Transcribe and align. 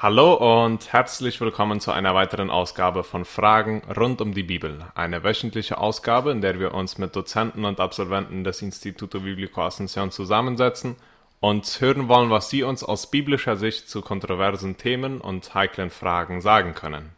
Hallo 0.00 0.64
und 0.64 0.92
herzlich 0.92 1.40
willkommen 1.40 1.80
zu 1.80 1.90
einer 1.90 2.14
weiteren 2.14 2.50
Ausgabe 2.50 3.02
von 3.02 3.24
Fragen 3.24 3.82
rund 3.96 4.20
um 4.20 4.32
die 4.32 4.44
Bibel. 4.44 4.86
Eine 4.94 5.24
wöchentliche 5.24 5.78
Ausgabe, 5.78 6.30
in 6.30 6.40
der 6.40 6.60
wir 6.60 6.72
uns 6.72 6.98
mit 6.98 7.16
Dozenten 7.16 7.64
und 7.64 7.80
Absolventen 7.80 8.44
des 8.44 8.62
Instituto 8.62 9.18
Biblico 9.18 9.60
Asunción 9.60 10.12
zusammensetzen 10.12 10.94
und 11.40 11.66
hören 11.80 12.06
wollen, 12.06 12.30
was 12.30 12.48
sie 12.48 12.62
uns 12.62 12.84
aus 12.84 13.10
biblischer 13.10 13.56
Sicht 13.56 13.90
zu 13.90 14.00
kontroversen 14.00 14.76
Themen 14.76 15.20
und 15.20 15.52
heiklen 15.52 15.90
Fragen 15.90 16.42
sagen 16.42 16.74
können. 16.74 17.10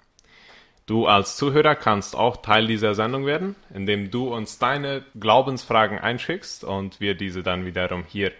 Du 0.86 1.06
als 1.06 1.36
Zuhörer 1.36 1.74
kannst 1.74 2.16
auch 2.16 2.38
Teil 2.38 2.66
dieser 2.66 2.94
Sendung 2.94 3.26
werden, 3.26 3.56
indem 3.74 4.10
du 4.10 4.32
uns 4.34 4.58
deine 4.58 5.04
Glaubensfragen 5.20 5.98
einschickst 5.98 6.64
und 6.64 6.98
wir 6.98 7.14
diese 7.14 7.42
dann 7.42 7.66
wiederum 7.66 8.04
hier 8.08 8.32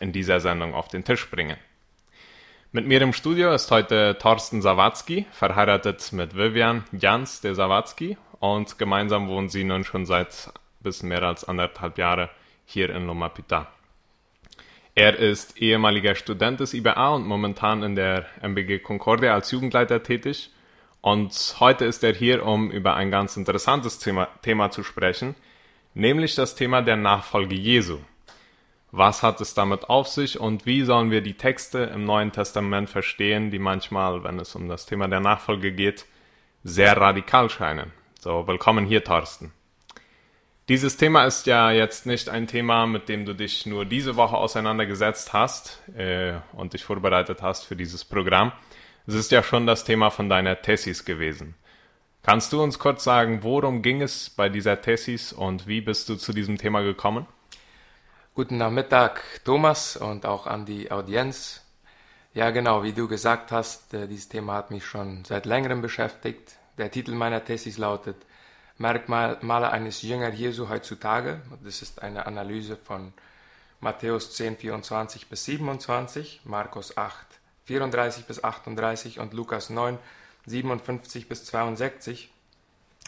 in 0.00 0.12
dieser 0.12 0.40
Sendung 0.40 0.72
auf 0.72 0.88
den 0.88 1.04
Tisch 1.04 1.30
bringen. 1.30 1.58
Mit 2.74 2.86
mir 2.86 3.02
im 3.02 3.12
Studio 3.12 3.52
ist 3.52 3.70
heute 3.70 4.16
Thorsten 4.18 4.62
Sawatzki, 4.62 5.26
verheiratet 5.30 6.10
mit 6.14 6.34
Vivian 6.34 6.84
Jans 6.90 7.42
de 7.42 7.52
Sawatzki 7.52 8.16
und 8.40 8.78
gemeinsam 8.78 9.28
wohnen 9.28 9.50
sie 9.50 9.62
nun 9.62 9.84
schon 9.84 10.06
seit 10.06 10.50
bis 10.80 11.02
mehr 11.02 11.22
als 11.22 11.44
anderthalb 11.44 11.98
Jahre 11.98 12.30
hier 12.64 12.88
in 12.88 13.06
Loma 13.06 13.28
Pita. 13.28 13.70
Er 14.94 15.18
ist 15.18 15.60
ehemaliger 15.60 16.14
Student 16.14 16.60
des 16.60 16.72
IBA 16.72 17.10
und 17.10 17.26
momentan 17.26 17.82
in 17.82 17.94
der 17.94 18.24
MBG 18.40 18.78
Concordia 18.78 19.34
als 19.34 19.50
Jugendleiter 19.50 20.02
tätig. 20.02 20.50
Und 21.02 21.56
heute 21.60 21.84
ist 21.84 22.02
er 22.02 22.14
hier, 22.14 22.46
um 22.46 22.70
über 22.70 22.96
ein 22.96 23.10
ganz 23.10 23.36
interessantes 23.36 23.98
Thema, 23.98 24.28
Thema 24.40 24.70
zu 24.70 24.82
sprechen, 24.82 25.34
nämlich 25.92 26.36
das 26.36 26.54
Thema 26.54 26.80
der 26.80 26.96
Nachfolge 26.96 27.54
Jesu. 27.54 27.98
Was 28.94 29.22
hat 29.22 29.40
es 29.40 29.54
damit 29.54 29.88
auf 29.88 30.06
sich 30.06 30.38
und 30.38 30.66
wie 30.66 30.82
sollen 30.82 31.10
wir 31.10 31.22
die 31.22 31.32
Texte 31.32 31.78
im 31.78 32.04
Neuen 32.04 32.30
Testament 32.30 32.90
verstehen, 32.90 33.50
die 33.50 33.58
manchmal, 33.58 34.22
wenn 34.22 34.38
es 34.38 34.54
um 34.54 34.68
das 34.68 34.84
Thema 34.84 35.08
der 35.08 35.20
Nachfolge 35.20 35.72
geht, 35.72 36.04
sehr 36.62 36.94
radikal 36.98 37.48
scheinen? 37.48 37.90
So, 38.20 38.46
willkommen 38.46 38.84
hier, 38.84 39.02
Thorsten. 39.02 39.50
Dieses 40.68 40.98
Thema 40.98 41.24
ist 41.24 41.46
ja 41.46 41.70
jetzt 41.70 42.04
nicht 42.04 42.28
ein 42.28 42.46
Thema, 42.46 42.86
mit 42.86 43.08
dem 43.08 43.24
du 43.24 43.34
dich 43.34 43.64
nur 43.64 43.86
diese 43.86 44.16
Woche 44.16 44.36
auseinandergesetzt 44.36 45.32
hast 45.32 45.82
äh, 45.96 46.34
und 46.52 46.74
dich 46.74 46.84
vorbereitet 46.84 47.40
hast 47.40 47.64
für 47.64 47.76
dieses 47.76 48.04
Programm. 48.04 48.52
Es 49.06 49.14
ist 49.14 49.32
ja 49.32 49.42
schon 49.42 49.66
das 49.66 49.84
Thema 49.84 50.10
von 50.10 50.28
deiner 50.28 50.60
Thesis 50.60 51.06
gewesen. 51.06 51.54
Kannst 52.22 52.52
du 52.52 52.62
uns 52.62 52.78
kurz 52.78 53.04
sagen, 53.04 53.42
worum 53.42 53.80
ging 53.80 54.02
es 54.02 54.28
bei 54.28 54.50
dieser 54.50 54.82
Thesis 54.82 55.32
und 55.32 55.66
wie 55.66 55.80
bist 55.80 56.10
du 56.10 56.16
zu 56.16 56.34
diesem 56.34 56.58
Thema 56.58 56.82
gekommen? 56.82 57.26
Guten 58.34 58.56
Nachmittag, 58.56 59.22
Thomas, 59.44 59.94
und 59.94 60.24
auch 60.24 60.46
an 60.46 60.64
die 60.64 60.90
Audienz. 60.90 61.60
Ja, 62.32 62.48
genau, 62.48 62.82
wie 62.82 62.94
du 62.94 63.06
gesagt 63.06 63.52
hast, 63.52 63.92
äh, 63.92 64.08
dieses 64.08 64.30
Thema 64.30 64.54
hat 64.54 64.70
mich 64.70 64.86
schon 64.86 65.22
seit 65.26 65.44
längerem 65.44 65.82
beschäftigt. 65.82 66.56
Der 66.78 66.90
Titel 66.90 67.12
meiner 67.12 67.44
Thesis 67.44 67.76
lautet 67.76 68.16
Merkmale 68.78 69.70
eines 69.70 70.00
Jünger 70.00 70.30
Jesu 70.30 70.70
heutzutage. 70.70 71.42
Das 71.62 71.82
ist 71.82 72.00
eine 72.00 72.24
Analyse 72.24 72.78
von 72.78 73.12
Matthäus 73.80 74.32
10, 74.32 74.56
24 74.56 75.28
bis 75.28 75.44
27, 75.44 76.40
Markus 76.44 76.96
8, 76.96 77.26
34 77.66 78.24
bis 78.24 78.42
38 78.42 79.18
und 79.18 79.34
Lukas 79.34 79.68
9, 79.68 79.98
57 80.46 81.28
bis 81.28 81.44
62. 81.44 82.32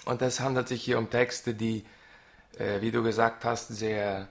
Und 0.04 0.20
es 0.20 0.40
handelt 0.40 0.68
sich 0.68 0.84
hier 0.84 0.98
um 0.98 1.08
Texte, 1.08 1.54
die, 1.54 1.86
äh, 2.58 2.82
wie 2.82 2.90
du 2.90 3.02
gesagt 3.02 3.46
hast, 3.46 3.68
sehr 3.68 4.28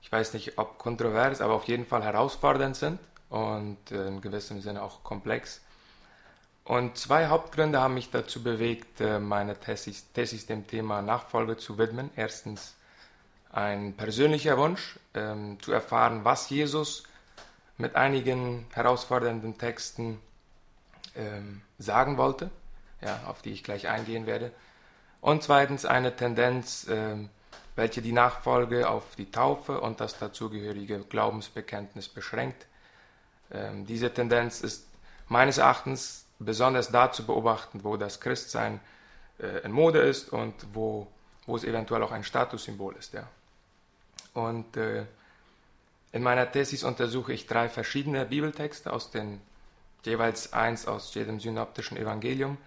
ich 0.00 0.10
weiß 0.10 0.34
nicht, 0.34 0.58
ob 0.58 0.78
kontrovers, 0.78 1.40
aber 1.40 1.54
auf 1.54 1.64
jeden 1.64 1.86
Fall 1.86 2.02
herausfordernd 2.02 2.76
sind 2.76 2.98
und 3.28 3.90
äh, 3.90 4.06
in 4.06 4.20
gewissem 4.20 4.60
Sinne 4.60 4.82
auch 4.82 5.02
komplex. 5.02 5.60
Und 6.64 6.98
zwei 6.98 7.28
Hauptgründe 7.28 7.80
haben 7.80 7.94
mich 7.94 8.10
dazu 8.10 8.42
bewegt, 8.42 9.00
äh, 9.00 9.18
meine 9.18 9.58
Thesis, 9.58 10.12
Thesis 10.12 10.46
dem 10.46 10.66
Thema 10.66 11.00
Nachfolge 11.00 11.56
zu 11.56 11.78
widmen. 11.78 12.10
Erstens 12.14 12.76
ein 13.50 13.94
persönlicher 13.94 14.58
Wunsch, 14.58 14.98
ähm, 15.14 15.58
zu 15.62 15.72
erfahren, 15.72 16.24
was 16.24 16.50
Jesus 16.50 17.04
mit 17.78 17.96
einigen 17.96 18.66
herausfordernden 18.74 19.56
Texten 19.56 20.20
ähm, 21.16 21.62
sagen 21.78 22.18
wollte, 22.18 22.50
ja, 23.00 23.20
auf 23.26 23.40
die 23.40 23.52
ich 23.52 23.64
gleich 23.64 23.88
eingehen 23.88 24.26
werde. 24.26 24.52
Und 25.20 25.42
zweitens 25.42 25.84
eine 25.84 26.14
Tendenz, 26.14 26.86
ähm, 26.90 27.30
welche 27.78 28.02
die 28.02 28.10
Nachfolge 28.10 28.90
auf 28.90 29.14
die 29.14 29.30
Taufe 29.30 29.80
und 29.80 30.00
das 30.00 30.18
dazugehörige 30.18 30.98
Glaubensbekenntnis 30.98 32.08
beschränkt. 32.08 32.66
Ähm, 33.52 33.86
diese 33.86 34.12
Tendenz 34.12 34.62
ist 34.62 34.88
meines 35.28 35.58
Erachtens 35.58 36.24
besonders 36.40 36.90
da 36.90 37.12
zu 37.12 37.24
beobachten, 37.24 37.84
wo 37.84 37.96
das 37.96 38.18
Christsein 38.18 38.80
äh, 39.38 39.64
in 39.64 39.70
Mode 39.70 40.00
ist 40.00 40.32
und 40.32 40.54
wo, 40.72 41.06
wo 41.46 41.54
es 41.54 41.62
eventuell 41.62 42.02
auch 42.02 42.10
ein 42.10 42.24
Statussymbol 42.24 42.96
ist. 42.96 43.14
Ja. 43.14 43.28
Und 44.34 44.76
äh, 44.76 45.04
in 46.10 46.24
meiner 46.24 46.50
Thesis 46.50 46.82
untersuche 46.82 47.32
ich 47.32 47.46
drei 47.46 47.68
verschiedene 47.68 48.24
Bibeltexte 48.26 48.92
aus 48.92 49.12
den 49.12 49.40
jeweils 50.02 50.52
eins 50.52 50.88
aus 50.88 51.14
jedem 51.14 51.38
synoptischen 51.38 51.96
Evangelium 51.96 52.58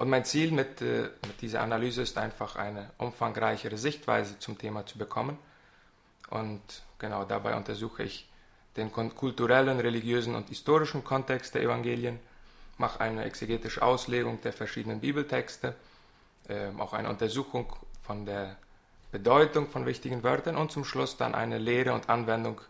und 0.00 0.08
mein 0.08 0.24
Ziel 0.24 0.50
mit, 0.50 0.80
äh, 0.80 1.10
mit 1.26 1.42
dieser 1.42 1.60
Analyse 1.60 2.00
ist 2.00 2.16
einfach 2.16 2.56
eine 2.56 2.90
umfangreichere 2.96 3.76
Sichtweise 3.76 4.38
zum 4.38 4.56
Thema 4.56 4.86
zu 4.86 4.96
bekommen. 4.96 5.36
Und 6.30 6.62
genau 6.98 7.24
dabei 7.24 7.54
untersuche 7.54 8.04
ich 8.04 8.26
den 8.78 8.90
kulturellen, 8.92 9.78
religiösen 9.78 10.34
und 10.36 10.48
historischen 10.48 11.04
Kontext 11.04 11.54
der 11.54 11.62
Evangelien, 11.64 12.18
mache 12.78 13.02
eine 13.02 13.24
exegetische 13.24 13.82
Auslegung 13.82 14.40
der 14.40 14.54
verschiedenen 14.54 15.00
Bibeltexte, 15.00 15.74
äh, 16.48 16.68
auch 16.78 16.94
eine 16.94 17.10
Untersuchung 17.10 17.70
von 18.02 18.24
der 18.24 18.56
Bedeutung 19.12 19.68
von 19.68 19.84
wichtigen 19.84 20.22
Wörtern 20.22 20.56
und 20.56 20.72
zum 20.72 20.86
Schluss 20.86 21.18
dann 21.18 21.34
eine 21.34 21.58
Lehre 21.58 21.92
und 21.92 22.08
Anwendung 22.08 22.62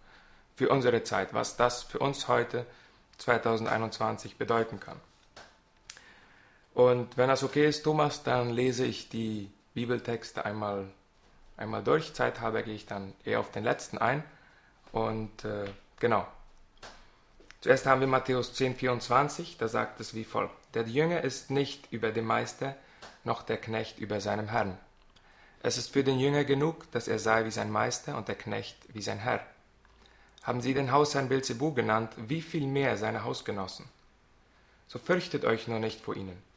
für 0.57 0.69
unsere 0.69 1.05
Zeit, 1.05 1.33
was 1.33 1.57
das 1.57 1.85
für 1.85 2.01
uns 2.01 2.27
heute 2.27 2.67
2021 3.19 4.37
bedeuten 4.37 4.81
kann. 4.81 5.01
Und 6.81 7.19
wenn 7.19 7.29
das 7.29 7.43
okay 7.43 7.69
ist, 7.69 7.83
Thomas, 7.83 8.23
dann 8.23 8.49
lese 8.49 8.87
ich 8.87 9.11
die 9.11 9.53
Bibeltexte 9.75 10.47
einmal, 10.47 10.87
einmal 11.59 11.85
durch. 11.85 12.15
Zeit 12.15 12.41
habe, 12.41 12.63
gehe 12.63 12.75
ich 12.75 12.87
dann 12.87 13.13
eher 13.23 13.41
auf 13.41 13.51
den 13.51 13.65
letzten 13.65 13.99
ein. 13.99 14.25
Und 14.91 15.45
äh, 15.45 15.67
genau. 15.99 16.27
Zuerst 17.61 17.85
haben 17.85 18.01
wir 18.01 18.09
Matthäus 18.09 18.55
10, 18.55 18.77
24, 18.77 19.59
da 19.59 19.69
sagt 19.69 20.01
es 20.01 20.15
wie 20.15 20.25
folgt. 20.25 20.55
Der 20.73 20.85
Jünger 20.85 21.21
ist 21.21 21.51
nicht 21.51 21.93
über 21.93 22.13
dem 22.13 22.25
Meister, 22.25 22.75
noch 23.25 23.43
der 23.43 23.59
Knecht 23.59 23.99
über 23.99 24.23
seinem 24.23 24.49
Herrn. 24.49 24.79
Es 25.63 25.77
ist 25.77 25.93
für 25.93 26.03
den 26.03 26.19
Jünger 26.19 26.45
genug, 26.45 26.91
dass 26.93 27.09
er 27.09 27.19
sei 27.19 27.45
wie 27.45 27.51
sein 27.51 27.71
Meister 27.71 28.17
und 28.17 28.29
der 28.29 28.37
Knecht 28.37 28.79
wie 28.95 29.03
sein 29.03 29.19
Herr. 29.19 29.41
Haben 30.45 30.63
Sie 30.63 30.73
den 30.73 30.93
Hausherrn 30.93 31.29
Belzebu 31.29 31.75
genannt, 31.75 32.15
wie 32.17 32.41
viel 32.41 32.67
mehr 32.67 32.97
seine 32.97 33.23
Hausgenossen? 33.23 33.87
So 34.89 34.99
fürchtet 34.99 35.45
euch 35.45 35.69
nur 35.69 35.79
nicht 35.79 36.01
vor 36.01 36.17
ihnen 36.17 36.50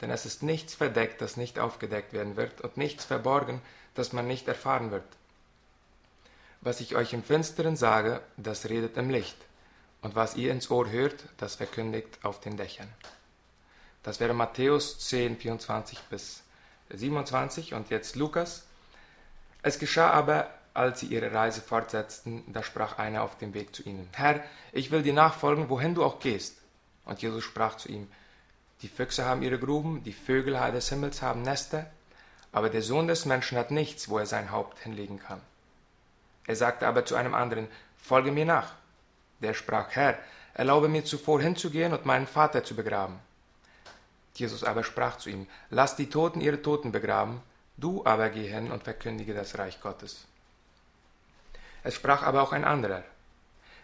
denn 0.00 0.10
es 0.10 0.26
ist 0.26 0.42
nichts 0.42 0.74
verdeckt, 0.74 1.20
das 1.20 1.36
nicht 1.36 1.58
aufgedeckt 1.58 2.12
werden 2.12 2.36
wird, 2.36 2.60
und 2.60 2.76
nichts 2.76 3.04
verborgen, 3.04 3.60
das 3.94 4.12
man 4.12 4.26
nicht 4.26 4.48
erfahren 4.48 4.90
wird. 4.90 5.04
Was 6.60 6.80
ich 6.80 6.94
euch 6.94 7.12
im 7.12 7.22
Finsteren 7.22 7.76
sage, 7.76 8.20
das 8.36 8.68
redet 8.68 8.96
im 8.96 9.10
Licht, 9.10 9.36
und 10.02 10.14
was 10.14 10.36
ihr 10.36 10.52
ins 10.52 10.70
Ohr 10.70 10.90
hört, 10.90 11.24
das 11.36 11.56
verkündigt 11.56 12.18
auf 12.22 12.40
den 12.40 12.56
Dächern. 12.56 12.88
Das 14.02 14.20
wäre 14.20 14.34
Matthäus 14.34 14.98
10, 14.98 15.36
24 15.36 15.98
bis 16.10 16.42
27 16.90 17.74
und 17.74 17.90
jetzt 17.90 18.16
Lukas. 18.16 18.66
Es 19.62 19.78
geschah 19.78 20.10
aber, 20.10 20.50
als 20.72 21.00
sie 21.00 21.06
ihre 21.06 21.32
Reise 21.32 21.60
fortsetzten, 21.60 22.44
da 22.52 22.62
sprach 22.62 22.98
einer 22.98 23.22
auf 23.22 23.36
dem 23.36 23.52
Weg 23.54 23.74
zu 23.74 23.82
ihnen, 23.82 24.08
Herr, 24.12 24.42
ich 24.72 24.90
will 24.90 25.02
dir 25.02 25.12
nachfolgen, 25.12 25.68
wohin 25.68 25.94
du 25.94 26.04
auch 26.04 26.20
gehst. 26.20 26.56
Und 27.04 27.20
Jesus 27.20 27.44
sprach 27.44 27.76
zu 27.76 27.88
ihm, 27.88 28.08
die 28.82 28.88
Füchse 28.88 29.24
haben 29.24 29.42
ihre 29.42 29.58
Gruben, 29.58 30.02
die 30.04 30.12
Vögel 30.12 30.54
des 30.72 30.88
Himmels 30.88 31.22
haben 31.22 31.42
Nester, 31.42 31.86
aber 32.52 32.70
der 32.70 32.82
Sohn 32.82 33.06
des 33.06 33.26
Menschen 33.26 33.58
hat 33.58 33.70
nichts, 33.70 34.08
wo 34.08 34.18
er 34.18 34.26
sein 34.26 34.50
Haupt 34.50 34.78
hinlegen 34.80 35.18
kann. 35.18 35.40
Er 36.46 36.56
sagte 36.56 36.86
aber 36.86 37.04
zu 37.04 37.14
einem 37.14 37.34
anderen, 37.34 37.68
Folge 37.96 38.32
mir 38.32 38.46
nach. 38.46 38.72
Der 39.40 39.54
sprach, 39.54 39.90
Herr, 39.90 40.18
erlaube 40.54 40.88
mir 40.88 41.04
zuvor 41.04 41.40
hinzugehen 41.40 41.92
und 41.92 42.06
meinen 42.06 42.26
Vater 42.26 42.64
zu 42.64 42.74
begraben. 42.74 43.18
Jesus 44.34 44.64
aber 44.64 44.84
sprach 44.84 45.18
zu 45.18 45.30
ihm, 45.30 45.46
Lass 45.68 45.96
die 45.96 46.08
Toten 46.08 46.40
ihre 46.40 46.62
Toten 46.62 46.92
begraben, 46.92 47.42
du 47.76 48.04
aber 48.04 48.30
geh 48.30 48.48
hin 48.48 48.72
und 48.72 48.84
verkündige 48.84 49.34
das 49.34 49.58
Reich 49.58 49.80
Gottes. 49.80 50.26
Es 51.82 51.94
sprach 51.94 52.22
aber 52.22 52.42
auch 52.42 52.52
ein 52.52 52.64
anderer, 52.64 53.04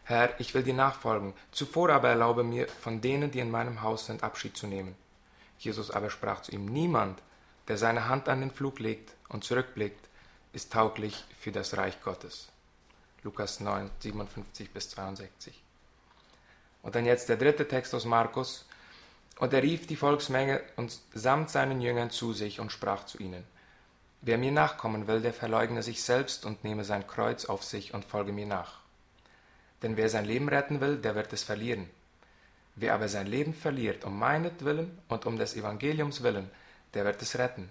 Herr, 0.09 0.39
ich 0.39 0.55
will 0.55 0.63
dir 0.63 0.73
nachfolgen, 0.73 1.35
zuvor 1.51 1.91
aber 1.91 2.11
erlaube 2.11 2.45
mir, 2.45 2.69
von 2.69 3.01
denen, 3.01 3.33
die 3.33 3.41
in 3.41 3.51
meinem 3.51 3.83
Haus 3.83 4.07
sind, 4.07 4.23
Abschied 4.23 4.57
zu 4.57 4.69
nehmen. 4.69 4.95
Jesus 5.59 5.91
aber 5.91 6.11
sprach 6.11 6.43
zu 6.43 6.53
ihm, 6.53 6.67
niemand, 6.67 7.21
der 7.67 7.77
seine 7.77 8.09
Hand 8.09 8.29
an 8.29 8.39
den 8.39 8.53
Flug 8.53 8.79
legt 8.79 9.15
und 9.29 9.43
zurückblickt, 9.43 10.09
ist 10.53 10.73
tauglich 10.73 11.25
für 11.41 11.51
das 11.51 11.77
Reich 11.77 12.01
Gottes. 12.03 12.51
Lukas 13.25 13.59
9, 13.59 13.91
57 13.99 14.71
bis 14.71 14.91
62. 14.91 15.61
Und 16.83 16.95
dann 16.95 17.05
jetzt 17.05 17.29
der 17.29 17.37
dritte 17.37 17.67
Text 17.67 17.93
aus 17.93 18.05
Markus. 18.05 18.65
Und 19.41 19.53
er 19.53 19.65
rief 19.65 19.89
die 19.89 19.97
Volksmenge 19.97 20.63
und 20.77 21.01
samt 21.15 21.51
seinen 21.51 21.81
Jüngern 21.81 22.11
zu 22.11 22.33
sich 22.33 22.61
und 22.61 22.71
sprach 22.71 23.07
zu 23.07 23.19
ihnen, 23.19 23.43
Wer 24.21 24.39
mir 24.39 24.53
nachkommen 24.53 25.09
will, 25.09 25.21
der 25.21 25.35
verleugne 25.35 25.83
sich 25.83 26.05
selbst 26.05 26.47
und 26.47 26.63
nehme 26.63 26.85
sein 26.85 27.09
Kreuz 27.09 27.47
auf 27.47 27.65
sich 27.65 27.93
und 27.93 28.05
folge 28.05 28.31
mir 28.31 28.47
nach. 28.47 28.86
Denn 29.83 29.97
wer 29.97 30.09
sein 30.09 30.25
Leben 30.25 30.49
retten 30.49 30.81
will, 30.81 30.97
der 30.97 31.15
wird 31.15 31.33
es 31.33 31.43
verlieren. 31.43 31.89
Wer 32.77 32.95
aber 32.95 33.09
sein 33.09 33.27
Leben 33.27 33.55
verliert 33.55 34.05
um 34.05 34.19
meinetwillen 34.19 34.99
und 35.09 35.27
um 35.27 35.39
des 35.39 35.57
Evangeliums 35.57 36.23
willen, 36.23 36.51
der 36.95 37.05
wird 37.05 37.21
es 37.23 37.39
retten. 37.39 37.71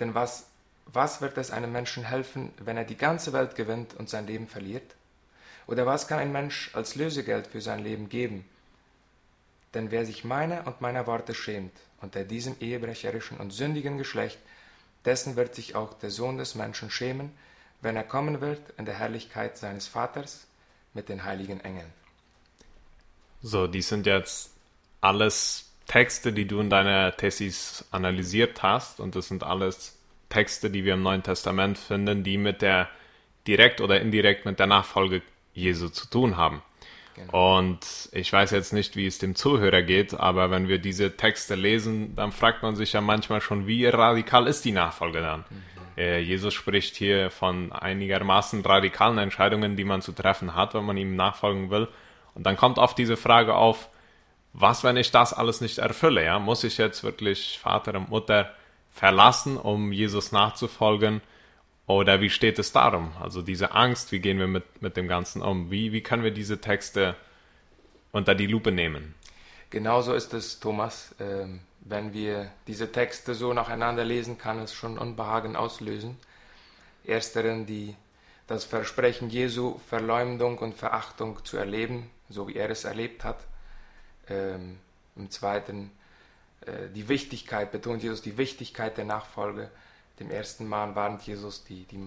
Denn 0.00 0.14
was, 0.14 0.46
was 0.86 1.20
wird 1.20 1.36
es 1.38 1.50
einem 1.50 1.72
Menschen 1.72 2.04
helfen, 2.04 2.52
wenn 2.58 2.76
er 2.76 2.84
die 2.84 2.96
ganze 2.96 3.32
Welt 3.32 3.54
gewinnt 3.54 3.94
und 3.94 4.08
sein 4.08 4.26
Leben 4.26 4.48
verliert? 4.48 4.94
Oder 5.66 5.86
was 5.86 6.08
kann 6.08 6.18
ein 6.18 6.32
Mensch 6.32 6.70
als 6.74 6.94
Lösegeld 6.94 7.46
für 7.46 7.60
sein 7.60 7.80
Leben 7.80 8.08
geben? 8.08 8.44
Denn 9.74 9.90
wer 9.90 10.04
sich 10.04 10.24
meiner 10.24 10.66
und 10.66 10.80
meiner 10.80 11.06
Worte 11.06 11.34
schämt, 11.34 11.72
unter 12.00 12.24
diesem 12.24 12.56
ehebrecherischen 12.60 13.38
und 13.38 13.52
sündigen 13.52 13.96
Geschlecht, 13.96 14.38
dessen 15.04 15.36
wird 15.36 15.54
sich 15.54 15.74
auch 15.74 15.94
der 15.94 16.10
Sohn 16.10 16.38
des 16.38 16.54
Menschen 16.54 16.90
schämen, 16.90 17.32
wenn 17.80 17.96
er 17.96 18.04
kommen 18.04 18.40
wird 18.40 18.60
in 18.78 18.84
der 18.84 18.98
Herrlichkeit 18.98 19.56
seines 19.56 19.86
Vaters 19.86 20.46
mit 20.94 21.08
den 21.08 21.24
heiligen 21.24 21.60
Engeln. 21.60 21.92
So, 23.42 23.66
die 23.66 23.82
sind 23.82 24.06
jetzt 24.06 24.52
alles 25.00 25.70
Texte, 25.86 26.32
die 26.32 26.46
du 26.46 26.60
in 26.60 26.70
deiner 26.70 27.16
Thesis 27.16 27.84
analysiert 27.90 28.62
hast 28.62 29.00
und 29.00 29.16
das 29.16 29.28
sind 29.28 29.42
alles 29.42 29.98
Texte, 30.28 30.70
die 30.70 30.84
wir 30.84 30.94
im 30.94 31.02
Neuen 31.02 31.22
Testament 31.22 31.76
finden, 31.76 32.24
die 32.24 32.38
mit 32.38 32.62
der 32.62 32.88
direkt 33.46 33.80
oder 33.80 34.00
indirekt 34.00 34.44
mit 34.46 34.58
der 34.58 34.66
Nachfolge 34.66 35.22
Jesu 35.54 35.88
zu 35.88 36.08
tun 36.08 36.36
haben. 36.36 36.62
Genau. 37.14 37.58
Und 37.58 38.08
ich 38.12 38.32
weiß 38.32 38.52
jetzt 38.52 38.72
nicht, 38.72 38.96
wie 38.96 39.06
es 39.06 39.18
dem 39.18 39.34
Zuhörer 39.34 39.82
geht, 39.82 40.14
aber 40.14 40.50
wenn 40.50 40.68
wir 40.68 40.78
diese 40.78 41.14
Texte 41.16 41.56
lesen, 41.56 42.16
dann 42.16 42.32
fragt 42.32 42.62
man 42.62 42.74
sich 42.74 42.94
ja 42.94 43.02
manchmal 43.02 43.42
schon, 43.42 43.66
wie 43.66 43.84
radikal 43.84 44.46
ist 44.46 44.64
die 44.64 44.72
Nachfolge 44.72 45.20
dann? 45.20 45.44
Mhm. 45.50 45.81
Äh, 46.02 46.18
Jesus 46.18 46.52
spricht 46.52 46.96
hier 46.96 47.30
von 47.30 47.72
einigermaßen 47.72 48.64
radikalen 48.66 49.18
Entscheidungen, 49.18 49.76
die 49.76 49.84
man 49.84 50.02
zu 50.02 50.12
treffen 50.12 50.56
hat, 50.56 50.74
wenn 50.74 50.84
man 50.84 50.96
ihm 50.96 51.14
nachfolgen 51.14 51.70
will. 51.70 51.86
Und 52.34 52.44
dann 52.44 52.56
kommt 52.56 52.78
oft 52.78 52.98
diese 52.98 53.16
Frage 53.16 53.54
auf, 53.54 53.88
was, 54.52 54.82
wenn 54.82 54.96
ich 54.96 55.12
das 55.12 55.32
alles 55.32 55.60
nicht 55.60 55.78
erfülle? 55.78 56.24
Ja? 56.24 56.38
Muss 56.40 56.64
ich 56.64 56.76
jetzt 56.76 57.04
wirklich 57.04 57.58
Vater 57.60 57.94
und 57.94 58.10
Mutter 58.10 58.52
verlassen, 58.90 59.56
um 59.56 59.92
Jesus 59.92 60.32
nachzufolgen? 60.32 61.20
Oder 61.86 62.20
wie 62.20 62.30
steht 62.30 62.58
es 62.58 62.72
darum? 62.72 63.12
Also 63.20 63.40
diese 63.42 63.72
Angst, 63.72 64.12
wie 64.12 64.20
gehen 64.20 64.38
wir 64.38 64.48
mit, 64.48 64.82
mit 64.82 64.96
dem 64.96 65.08
Ganzen 65.08 65.40
um? 65.40 65.70
Wie, 65.70 65.92
wie 65.92 66.02
können 66.02 66.24
wir 66.24 66.32
diese 66.32 66.60
Texte 66.60 67.14
unter 68.10 68.34
die 68.34 68.46
Lupe 68.46 68.72
nehmen? 68.72 69.14
Genauso 69.70 70.14
ist 70.14 70.34
es, 70.34 70.58
Thomas. 70.60 71.14
Ähm, 71.18 71.60
wenn 71.82 72.12
wir 72.12 72.50
diese 72.66 72.90
Texte 72.90 73.34
so 73.34 73.52
nacheinander 73.52 74.04
lesen, 74.04 74.38
kann 74.38 74.58
es 74.60 74.72
schon 74.72 74.98
Unbehagen 74.98 75.56
auslösen. 75.56 76.16
Ersteren, 77.04 77.66
die, 77.66 77.96
das 78.46 78.64
Versprechen 78.64 79.30
Jesu, 79.30 79.78
Verleumdung 79.88 80.58
und 80.58 80.74
Verachtung 80.74 81.44
zu 81.44 81.56
erleben, 81.56 82.10
so 82.28 82.48
wie 82.48 82.56
er 82.56 82.70
es 82.70 82.84
erlebt 82.84 83.24
hat. 83.24 83.38
Ähm, 84.28 84.78
Im 85.16 85.30
zweiten, 85.30 85.90
äh, 86.66 86.88
die 86.94 87.08
Wichtigkeit, 87.08 87.72
betont 87.72 88.02
Jesus 88.02 88.22
die 88.22 88.38
Wichtigkeit 88.38 88.96
der 88.96 89.04
Nachfolge 89.04 89.70
dem 90.22 90.30
ersten 90.30 90.68
Mal 90.68 90.94
warnt 90.94 91.22
Jesus 91.22 91.64
die, 91.64 91.84
die 91.84 91.98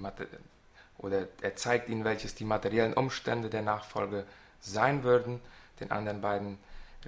oder 0.98 1.27
er 1.42 1.56
zeigt 1.56 1.89
ihnen, 1.89 2.06
welches 2.06 2.36
die 2.36 2.45
materiellen 2.45 2.94
Umstände 2.94 3.50
der 3.50 3.62
Nachfolge 3.62 4.25
sein 4.62 5.04
würden. 5.04 5.42
Den 5.81 5.92
anderen 5.92 6.22
beiden 6.22 6.57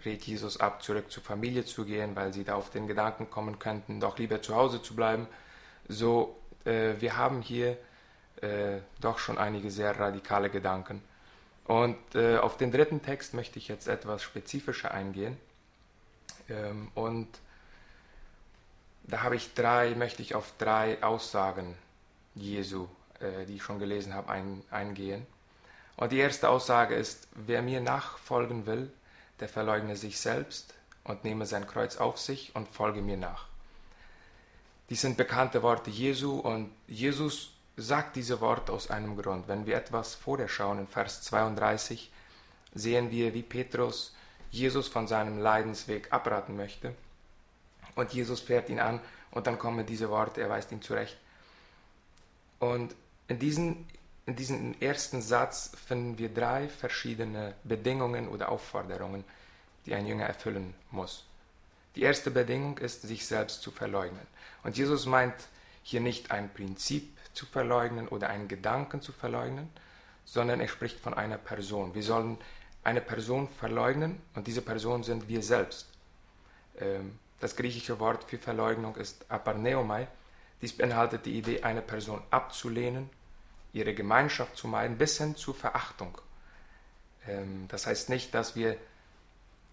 rät 0.06 0.24
Jesus 0.24 0.60
ab, 0.60 0.84
zurück 0.84 1.12
zur 1.12 1.24
Familie 1.24 1.66
zu 1.66 1.86
gehen, 1.86 2.16
weil 2.16 2.34
sie 2.34 2.44
da 2.44 2.56
auf 2.56 2.70
den 2.70 2.88
Gedanken 2.88 3.30
kommen 3.30 3.60
könnten, 3.60 4.00
doch 4.00 4.18
lieber 4.18 4.42
zu 4.42 4.56
Hause 4.56 4.82
zu 4.82 4.96
bleiben. 4.96 5.28
So, 5.88 6.38
äh, 6.66 6.94
wir 7.00 7.18
haben 7.18 7.42
hier 7.42 7.78
äh, 8.42 8.80
doch 9.02 9.20
schon 9.20 9.38
einige 9.38 9.72
sehr 9.72 10.00
radikale 10.00 10.50
Gedanken. 10.50 11.02
Und 11.66 11.98
äh, 12.16 12.38
auf 12.38 12.58
den 12.58 12.72
dritten 12.72 13.02
Text 13.02 13.34
möchte 13.34 13.60
ich 13.60 13.68
jetzt 13.68 13.88
etwas 13.88 14.24
spezifischer 14.24 14.92
eingehen. 14.92 15.38
Ähm, 16.50 16.92
und 16.96 17.28
da 19.04 19.24
habe 19.24 19.36
ich 19.36 19.54
drei, 19.54 19.96
möchte 19.96 20.22
ich 20.22 20.36
auf 20.36 20.54
drei 20.58 21.02
Aussagen 21.04 21.76
Jesu, 22.36 22.88
äh, 23.20 23.46
die 23.46 23.56
ich 23.56 23.64
schon 23.64 23.80
gelesen 23.80 24.14
habe, 24.14 24.30
ein, 24.30 24.64
eingehen. 24.70 25.26
Und 25.98 26.12
die 26.12 26.20
erste 26.20 26.50
Aussage 26.50 26.96
ist, 26.96 27.28
wer 27.34 27.62
mir 27.62 27.82
nachfolgen 27.82 28.66
will, 28.66 28.92
der 29.40 29.50
verleugne 29.50 29.96
sich 29.96 30.20
selbst 30.20 30.74
und 31.04 31.24
nehme 31.24 31.46
sein 31.46 31.68
Kreuz 31.68 31.98
auf 31.98 32.18
sich 32.18 32.56
und 32.56 32.68
folge 32.68 33.02
mir 33.02 33.18
nach. 33.18 33.48
Dies 34.90 35.02
sind 35.02 35.18
bekannte 35.18 35.64
Worte 35.64 35.90
Jesu 35.90 36.40
und 36.40 36.72
Jesus 36.88 37.52
sagt 37.76 38.16
diese 38.16 38.42
Worte 38.42 38.72
aus 38.72 38.90
einem 38.90 39.18
Grund. 39.18 39.48
Wenn 39.48 39.66
wir 39.66 39.76
etwas 39.76 40.16
vorher 40.16 40.48
schauen, 40.48 40.80
in 40.80 40.88
Vers 40.88 41.22
32, 41.24 42.12
sehen 42.74 43.12
wir, 43.12 43.34
wie 43.34 43.44
Petrus 43.44 44.16
Jesus 44.50 44.88
von 44.88 45.08
seinem 45.08 45.40
Leidensweg 45.40 46.12
abraten 46.12 46.56
möchte 46.56 46.96
und 47.98 48.14
Jesus 48.14 48.40
fährt 48.40 48.70
ihn 48.70 48.80
an 48.80 49.02
und 49.32 49.48
dann 49.48 49.58
kommen 49.60 49.86
diese 49.86 50.10
Worte, 50.10 50.42
er 50.42 50.50
weist 50.50 50.72
ihn 50.72 50.82
zurecht. 50.82 51.18
Und 52.60 52.96
in 53.28 53.40
diesem, 53.40 53.86
in 54.28 54.36
diesem 54.36 54.76
ersten 54.82 55.22
Satz 55.22 55.72
finden 55.88 56.18
wir 56.18 56.28
drei 56.28 56.68
verschiedene 56.68 57.56
Bedingungen 57.64 58.28
oder 58.28 58.50
Aufforderungen, 58.50 59.24
die 59.86 59.96
ein 59.96 60.06
Jünger 60.06 60.26
erfüllen 60.26 60.74
muss. 60.92 61.26
Die 61.96 62.02
erste 62.02 62.30
Bedingung 62.30 62.78
ist, 62.78 63.04
sich 63.04 63.26
selbst 63.26 63.62
zu 63.62 63.72
verleugnen. 63.72 64.28
Und 64.64 64.78
Jesus 64.78 65.06
meint 65.06 65.34
hier 65.82 66.02
nicht 66.02 66.30
ein 66.30 66.54
Prinzip 66.54 67.18
zu 67.34 67.46
verleugnen 67.46 68.10
oder 68.10 68.30
einen 68.30 68.50
Gedanken 68.50 69.02
zu 69.02 69.14
verleugnen, 69.14 69.70
sondern 70.26 70.60
er 70.60 70.68
spricht 70.68 71.00
von 71.00 71.14
einer 71.14 71.38
Person. 71.38 71.96
Wir 71.96 72.04
sollen 72.04 72.38
eine 72.84 73.00
Person 73.00 73.48
verleugnen 73.48 74.22
und 74.36 74.46
diese 74.46 74.62
Person 74.62 75.04
sind 75.04 75.30
wir 75.30 75.42
selbst. 75.42 75.88
Ähm, 76.80 77.18
das 77.40 77.56
griechische 77.56 78.00
Wort 78.02 78.26
für 78.26 78.38
Verleugnung 78.38 78.98
ist 78.98 79.26
aparneomai. 79.30 80.10
Dies 80.62 80.76
beinhaltet 80.76 81.26
die 81.26 81.38
Idee, 81.38 81.64
eine 81.64 81.82
Person 81.82 82.22
abzulehnen, 82.30 83.10
ihre 83.74 83.94
Gemeinschaft 83.94 84.58
zu 84.58 84.68
meiden, 84.68 84.98
bis 84.98 85.18
hin 85.18 85.36
zur 85.36 85.56
Verachtung. 85.56 86.18
Ähm, 87.28 87.68
das 87.68 87.88
heißt 87.88 88.10
nicht, 88.10 88.34
dass 88.34 88.56
wir 88.56 88.78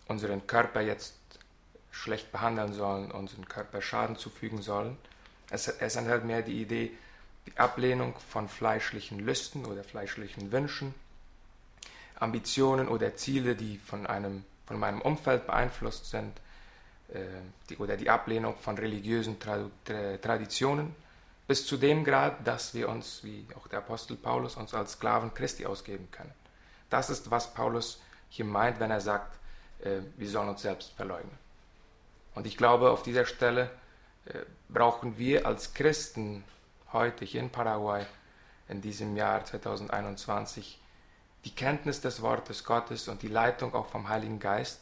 unseren 0.08 0.46
Körper 0.46 0.80
jetzt 0.80 1.14
schlecht 1.90 2.32
behandeln 2.32 2.72
sollen, 2.72 3.10
unseren 3.10 3.48
Körper 3.48 3.80
Schaden 3.80 4.16
zufügen 4.16 4.62
sollen. 4.62 4.96
Es, 5.50 5.68
es 5.68 5.96
enthält 5.96 6.24
mehr 6.24 6.42
die 6.42 6.60
Idee, 6.60 6.92
die 7.46 7.56
Ablehnung 7.56 8.14
von 8.30 8.48
fleischlichen 8.48 9.20
Lüsten 9.20 9.64
oder 9.64 9.84
fleischlichen 9.84 10.50
Wünschen, 10.50 10.94
Ambitionen 12.16 12.88
oder 12.88 13.16
Ziele, 13.16 13.54
die 13.54 13.78
von, 13.78 14.06
einem, 14.06 14.44
von 14.66 14.78
meinem 14.78 15.00
Umfeld 15.00 15.46
beeinflusst 15.46 16.10
sind, 16.10 16.40
äh, 17.12 17.20
die, 17.68 17.76
oder 17.76 17.96
die 17.96 18.10
Ablehnung 18.10 18.56
von 18.56 18.76
religiösen 18.76 19.36
Traditionen 19.38 20.94
bis 21.46 21.66
zu 21.66 21.76
dem 21.76 22.04
Grad, 22.04 22.46
dass 22.46 22.74
wir 22.74 22.88
uns, 22.88 23.22
wie 23.22 23.46
auch 23.56 23.66
der 23.68 23.80
Apostel 23.80 24.16
Paulus, 24.16 24.56
uns 24.56 24.74
als 24.74 24.92
Sklaven 24.92 25.34
Christi 25.34 25.66
ausgeben 25.66 26.10
können. 26.10 26.32
Das 26.90 27.10
ist, 27.10 27.30
was 27.30 27.52
Paulus 27.52 28.00
hier 28.28 28.44
meint, 28.44 28.80
wenn 28.80 28.90
er 28.90 29.00
sagt, 29.00 29.38
äh, 29.80 30.00
wir 30.16 30.28
sollen 30.28 30.48
uns 30.48 30.62
selbst 30.62 30.92
verleugnen. 30.92 31.36
Und 32.34 32.46
ich 32.46 32.56
glaube, 32.56 32.90
auf 32.90 33.02
dieser 33.02 33.26
Stelle 33.26 33.70
äh, 34.26 34.40
brauchen 34.68 35.18
wir 35.18 35.46
als 35.46 35.74
Christen 35.74 36.44
heute 36.92 37.24
hier 37.24 37.40
in 37.40 37.50
Paraguay 37.50 38.06
in 38.68 38.80
diesem 38.80 39.16
Jahr 39.16 39.44
2021 39.44 40.80
die 41.44 41.54
Kenntnis 41.54 42.00
des 42.00 42.22
Wortes 42.22 42.64
Gottes 42.64 43.08
und 43.08 43.22
die 43.22 43.28
Leitung 43.28 43.74
auch 43.74 43.86
vom 43.86 44.08
Heiligen 44.08 44.40
Geist, 44.40 44.80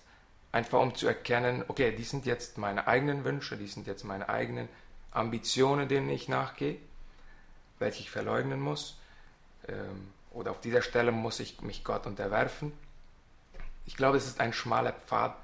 Einfach 0.53 0.81
um 0.81 0.95
zu 0.95 1.07
erkennen, 1.07 1.65
okay, 1.69 1.93
die 1.97 2.05
sind 2.05 2.27
jetzt 2.27 2.59
meine 2.59 2.87
eigenen 2.87 3.25
Wünsche, 3.25 3.57
die 3.57 3.67
sind 3.67 3.87
jetzt 3.87 4.05
meine 4.05 4.29
eigenen 4.29 4.69
Ambitionen, 5.13 5.89
denen 5.89 6.09
ich 6.09 6.29
nachgehe, 6.29 6.79
welche 7.79 8.01
ich 8.01 8.11
verleugnen 8.11 8.61
muss. 8.61 8.99
Ähm, 9.69 10.13
oder 10.33 10.51
auf 10.51 10.61
dieser 10.61 10.83
Stelle 10.83 11.13
muss 11.13 11.41
ich 11.41 11.61
mich 11.61 11.85
Gott 11.85 12.07
unterwerfen. 12.07 12.73
Ich 13.85 13.97
glaube, 13.97 14.17
es 14.17 14.27
ist 14.27 14.41
ein 14.41 14.53
schmaler 14.53 14.93
Pfad, 14.93 15.37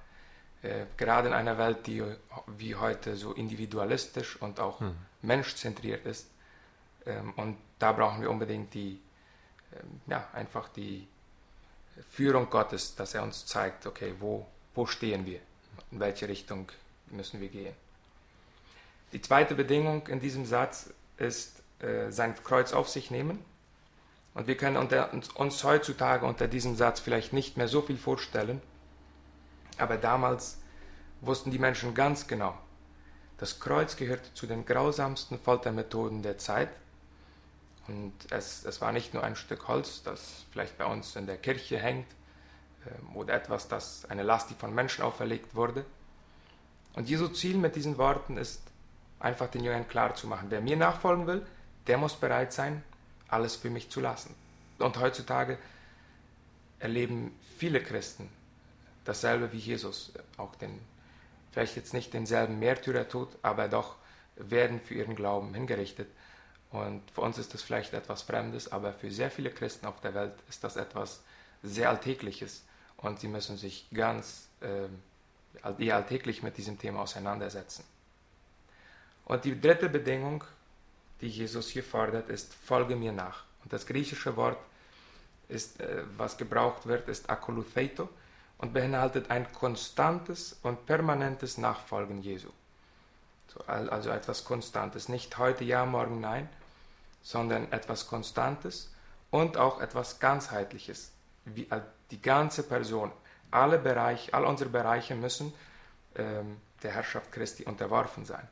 äh, 0.62 0.86
gerade 0.96 1.28
in 1.28 1.34
einer 1.34 1.58
Welt, 1.58 1.86
die 1.86 2.02
wie 2.46 2.74
heute 2.74 3.16
so 3.16 3.32
individualistisch 3.32 4.40
und 4.40 4.60
auch 4.60 4.80
hm. 4.80 4.96
menschzentriert 5.22 6.06
ist. 6.06 6.30
Ähm, 7.06 7.32
und 7.36 7.58
da 7.78 7.92
brauchen 7.92 8.22
wir 8.22 8.30
unbedingt 8.30 8.74
die, 8.74 9.00
ähm, 9.74 10.00
ja, 10.06 10.26
einfach 10.32 10.68
die 10.68 11.06
Führung 12.10 12.48
Gottes, 12.48 12.94
dass 12.94 13.14
er 13.14 13.22
uns 13.22 13.46
zeigt, 13.46 13.86
okay, 13.86 14.14
wo, 14.18 14.46
wo 14.74 14.86
stehen 14.86 15.26
wir, 15.26 15.40
in 15.90 16.00
welche 16.00 16.28
Richtung 16.28 16.70
müssen 17.10 17.40
wir 17.40 17.48
gehen. 17.48 17.74
Die 19.12 19.22
zweite 19.22 19.54
Bedingung 19.54 20.06
in 20.06 20.20
diesem 20.20 20.44
Satz 20.44 20.90
ist 21.16 21.62
äh, 21.80 22.10
sein 22.10 22.34
Kreuz 22.42 22.72
auf 22.72 22.88
sich 22.88 23.10
nehmen. 23.10 23.38
Und 24.34 24.46
wir 24.46 24.56
können 24.56 24.76
unter, 24.76 25.12
uns 25.12 25.64
heutzutage 25.64 26.26
unter 26.26 26.46
diesem 26.46 26.76
Satz 26.76 27.00
vielleicht 27.00 27.32
nicht 27.32 27.56
mehr 27.56 27.68
so 27.68 27.82
viel 27.82 27.96
vorstellen, 27.96 28.60
aber 29.78 29.96
damals 29.96 30.58
wussten 31.20 31.50
die 31.50 31.58
Menschen 31.58 31.94
ganz 31.94 32.26
genau, 32.26 32.56
das 33.38 33.60
Kreuz 33.60 33.96
gehörte 33.96 34.34
zu 34.34 34.46
den 34.46 34.66
grausamsten 34.66 35.38
Foltermethoden 35.38 36.22
der 36.22 36.38
Zeit. 36.38 36.68
Und 37.86 38.12
es, 38.30 38.64
es 38.64 38.80
war 38.80 38.92
nicht 38.92 39.14
nur 39.14 39.22
ein 39.22 39.36
Stück 39.36 39.68
Holz, 39.68 40.02
das 40.02 40.44
vielleicht 40.50 40.76
bei 40.76 40.84
uns 40.84 41.16
in 41.16 41.26
der 41.26 41.38
Kirche 41.38 41.78
hängt, 41.78 42.06
äh, 42.84 43.16
oder 43.16 43.34
etwas, 43.34 43.68
das 43.68 44.04
eine 44.10 44.24
Last, 44.24 44.50
die 44.50 44.54
von 44.54 44.74
Menschen 44.74 45.02
auferlegt 45.02 45.54
wurde. 45.54 45.86
Und 46.94 47.08
Jesu 47.08 47.28
Ziel 47.28 47.56
mit 47.56 47.76
diesen 47.76 47.96
Worten 47.96 48.36
ist, 48.36 48.60
einfach 49.20 49.48
den 49.48 49.64
Jüngern 49.64 49.88
klarzumachen, 49.88 50.50
wer 50.50 50.60
mir 50.60 50.76
nachfolgen 50.76 51.26
will, 51.26 51.46
der 51.86 51.98
muss 51.98 52.16
bereit 52.16 52.52
sein, 52.52 52.82
alles 53.28 53.56
für 53.56 53.70
mich 53.70 53.90
zu 53.90 54.00
lassen. 54.00 54.34
Und 54.78 54.98
heutzutage 54.98 55.58
erleben 56.78 57.34
viele 57.58 57.82
Christen 57.82 58.30
dasselbe 59.04 59.52
wie 59.52 59.58
Jesus, 59.58 60.12
auch 60.36 60.54
den 60.56 60.78
vielleicht 61.50 61.76
jetzt 61.76 61.94
nicht 61.94 62.12
denselben 62.12 62.58
Märtyrertod, 62.58 63.36
aber 63.42 63.68
doch 63.68 63.96
werden 64.36 64.80
für 64.80 64.94
ihren 64.94 65.16
Glauben 65.16 65.54
hingerichtet. 65.54 66.08
Und 66.70 67.02
für 67.10 67.22
uns 67.22 67.38
ist 67.38 67.54
das 67.54 67.62
vielleicht 67.62 67.94
etwas 67.94 68.22
Fremdes, 68.22 68.70
aber 68.70 68.92
für 68.92 69.10
sehr 69.10 69.30
viele 69.30 69.50
Christen 69.50 69.86
auf 69.86 70.00
der 70.00 70.14
Welt 70.14 70.34
ist 70.48 70.62
das 70.62 70.76
etwas 70.76 71.22
sehr 71.62 71.88
Alltägliches. 71.88 72.64
Und 72.98 73.20
sie 73.20 73.28
müssen 73.28 73.56
sich 73.56 73.88
ganz 73.92 74.48
äh, 74.60 74.88
alltäglich 75.62 76.42
mit 76.42 76.58
diesem 76.58 76.78
Thema 76.78 77.00
auseinandersetzen. 77.00 77.84
Und 79.28 79.44
die 79.44 79.60
dritte 79.60 79.88
Bedingung, 79.88 80.42
die 81.20 81.28
Jesus 81.28 81.68
hier 81.68 81.84
fordert, 81.84 82.30
ist, 82.30 82.52
folge 82.54 82.96
mir 82.96 83.12
nach. 83.12 83.44
Und 83.62 83.72
das 83.72 83.86
griechische 83.86 84.36
Wort, 84.36 84.58
ist, 85.48 85.80
äh, 85.80 86.02
was 86.16 86.36
gebraucht 86.36 86.86
wird, 86.86 87.08
ist 87.08 87.30
akolutheito 87.30 88.08
und 88.58 88.72
beinhaltet 88.72 89.30
ein 89.30 89.50
konstantes 89.52 90.58
und 90.62 90.86
permanentes 90.86 91.58
Nachfolgen 91.58 92.22
Jesu. 92.22 92.50
So, 93.48 93.60
also 93.66 94.10
etwas 94.10 94.44
Konstantes, 94.44 95.08
nicht 95.08 95.38
heute 95.38 95.64
ja, 95.64 95.86
morgen 95.86 96.20
nein, 96.20 96.48
sondern 97.22 97.72
etwas 97.72 98.06
Konstantes 98.06 98.92
und 99.30 99.56
auch 99.56 99.80
etwas 99.80 100.20
Ganzheitliches. 100.20 101.12
Wie 101.44 101.66
die 102.10 102.20
ganze 102.20 102.62
Person, 102.62 103.10
alle 103.50 103.78
Bereiche, 103.78 104.34
all 104.34 104.44
unsere 104.44 104.68
Bereiche 104.68 105.14
müssen 105.14 105.52
ähm, 106.14 106.58
der 106.82 106.92
Herrschaft 106.92 107.32
Christi 107.32 107.64
unterworfen 107.64 108.26
sein. 108.26 108.46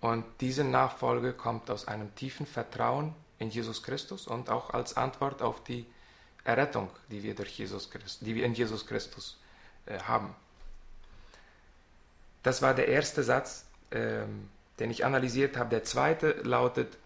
Und 0.00 0.24
diese 0.40 0.64
Nachfolge 0.64 1.32
kommt 1.32 1.70
aus 1.70 1.88
einem 1.88 2.14
tiefen 2.14 2.46
Vertrauen 2.46 3.14
in 3.38 3.50
Jesus 3.50 3.82
Christus 3.82 4.26
und 4.26 4.50
auch 4.50 4.70
als 4.70 4.96
Antwort 4.96 5.42
auf 5.42 5.62
die 5.64 5.86
Errettung, 6.44 6.90
die 7.10 7.22
wir, 7.22 7.34
durch 7.34 7.58
Jesus 7.58 7.90
Christus, 7.90 8.18
die 8.20 8.34
wir 8.34 8.44
in 8.44 8.54
Jesus 8.54 8.86
Christus 8.86 9.38
äh, 9.86 9.98
haben. 9.98 10.34
Das 12.42 12.62
war 12.62 12.74
der 12.74 12.88
erste 12.88 13.24
Satz, 13.24 13.64
ähm, 13.90 14.48
den 14.78 14.90
ich 14.90 15.04
analysiert 15.04 15.56
habe. 15.56 15.70
Der 15.70 15.82
zweite 15.82 16.32
lautet, 16.42 16.96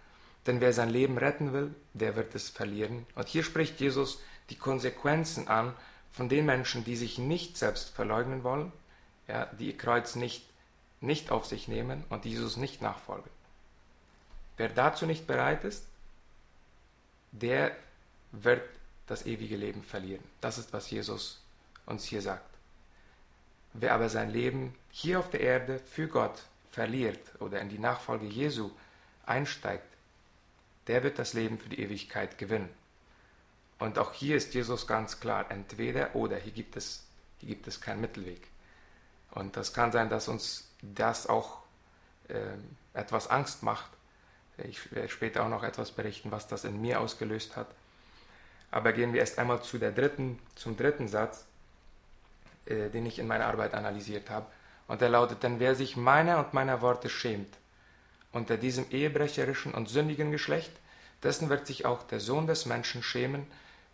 denn 0.47 0.61
wer 0.61 0.73
sein 0.73 0.91
Leben 0.91 1.17
retten 1.17 1.53
will, 1.53 1.75
der 1.95 2.17
wird 2.17 2.35
es 2.35 2.51
verlieren. 2.51 3.07
Und 3.15 3.29
hier 3.29 3.43
spricht 3.43 3.81
Jesus 3.81 4.21
die 4.51 4.57
Konsequenzen 4.57 5.49
an 5.49 5.75
von 6.11 6.29
den 6.29 6.45
Menschen, 6.45 6.85
die 6.85 6.97
sich 6.97 7.19
nicht 7.19 7.57
selbst 7.57 7.91
verleugnen 7.91 8.43
wollen, 8.43 8.73
ja, 9.29 9.47
die 9.59 9.69
ihr 9.69 9.77
Kreuz 9.79 10.17
nicht, 10.17 10.45
nicht 11.01 11.31
auf 11.31 11.47
sich 11.47 11.69
nehmen 11.69 12.05
und 12.09 12.25
Jesus 12.25 12.57
nicht 12.57 12.83
nachfolgen. 12.83 13.31
Wer 14.57 14.69
dazu 14.69 15.07
nicht 15.07 15.27
bereit 15.27 15.65
ist, 15.65 15.85
der 17.33 17.75
wird 18.33 18.63
das 19.07 19.27
ewige 19.27 19.57
Leben 19.57 19.83
verlieren. 19.83 20.23
Das 20.41 20.59
ist, 20.59 20.73
was 20.73 20.91
Jesus 20.91 21.43
uns 21.87 22.05
hier 22.05 22.23
sagt. 22.23 22.45
Wer 23.73 23.95
aber 23.95 24.09
sein 24.09 24.31
Leben 24.31 24.75
hier 24.91 25.19
auf 25.19 25.31
der 25.31 25.41
Erde 25.41 25.79
für 25.79 26.09
Gott 26.09 26.43
verliert 26.73 27.21
oder 27.41 27.61
in 27.61 27.69
die 27.69 27.79
Nachfolge 27.79 28.27
Jesu 28.27 28.71
einsteigt, 29.27 29.87
der 30.87 31.03
wird 31.03 31.19
das 31.19 31.35
Leben 31.35 31.59
für 31.59 31.69
die 31.69 31.81
Ewigkeit 31.81 32.37
gewinnen. 32.39 32.69
Und 33.79 33.99
auch 33.99 34.13
hier 34.13 34.37
ist 34.37 34.55
Jesus 34.55 34.87
ganz 34.87 35.21
klar, 35.21 35.51
entweder 35.51 36.15
oder, 36.15 36.37
hier 36.37 36.53
gibt 36.53 36.77
es, 36.77 37.07
hier 37.39 37.49
gibt 37.49 37.67
es 37.67 37.81
keinen 37.81 38.01
Mittelweg. 38.01 38.47
Und 39.33 39.57
das 39.57 39.73
kann 39.73 39.93
sein, 39.93 40.09
dass 40.09 40.29
uns 40.29 40.69
das 40.83 41.27
auch 41.27 41.59
äh, 42.29 42.35
etwas 42.95 43.29
Angst 43.29 43.63
macht. 43.63 43.91
Ich 44.59 44.93
werde 44.93 45.09
später 45.09 45.45
auch 45.45 45.49
noch 45.49 45.63
etwas 45.63 45.93
berichten, 45.93 46.31
was 46.31 46.49
das 46.49 46.65
in 46.65 46.81
mir 46.81 47.01
ausgelöst 47.01 47.57
hat. 47.57 47.69
Aber 48.71 48.93
gehen 48.93 49.13
wir 49.13 49.21
erst 49.21 49.39
einmal 49.39 49.63
zu 49.63 49.79
der 49.79 49.93
dritten, 49.93 50.39
zum 50.55 50.77
dritten 50.77 51.09
Satz, 51.09 51.45
äh, 52.67 52.89
den 52.91 53.07
ich 53.07 53.19
in 53.19 53.27
meiner 53.27 53.47
Arbeit 53.47 53.75
analysiert 53.75 54.31
habe. 54.31 54.47
Und 54.87 55.01
der 55.01 55.09
lautet, 55.09 55.43
denn 55.43 55.61
wer 55.61 55.75
sich 55.75 55.97
meiner 55.97 56.39
und 56.39 56.53
meiner 56.53 56.83
Worte 56.83 57.09
schämt, 57.09 57.57
unter 58.33 58.57
diesem 58.57 58.91
ehebrecherischen 58.91 59.73
und 59.73 59.89
sündigen 59.89 60.31
Geschlecht, 60.31 60.73
dessen 61.23 61.49
wird 61.49 61.67
sich 61.67 61.85
auch 61.85 62.03
der 62.05 62.21
Sohn 62.21 62.47
des 62.47 62.67
Menschen 62.67 63.03
schämen, 63.03 63.47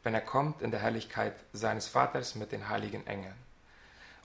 wenn 0.03 0.15
er 0.15 0.21
kommt 0.21 0.63
in 0.63 0.71
der 0.71 0.81
Herrlichkeit 0.81 1.35
seines 1.53 1.89
Vaters 1.89 2.35
mit 2.35 2.53
den 2.53 2.69
heiligen 2.69 3.07
Engeln. 3.07 3.35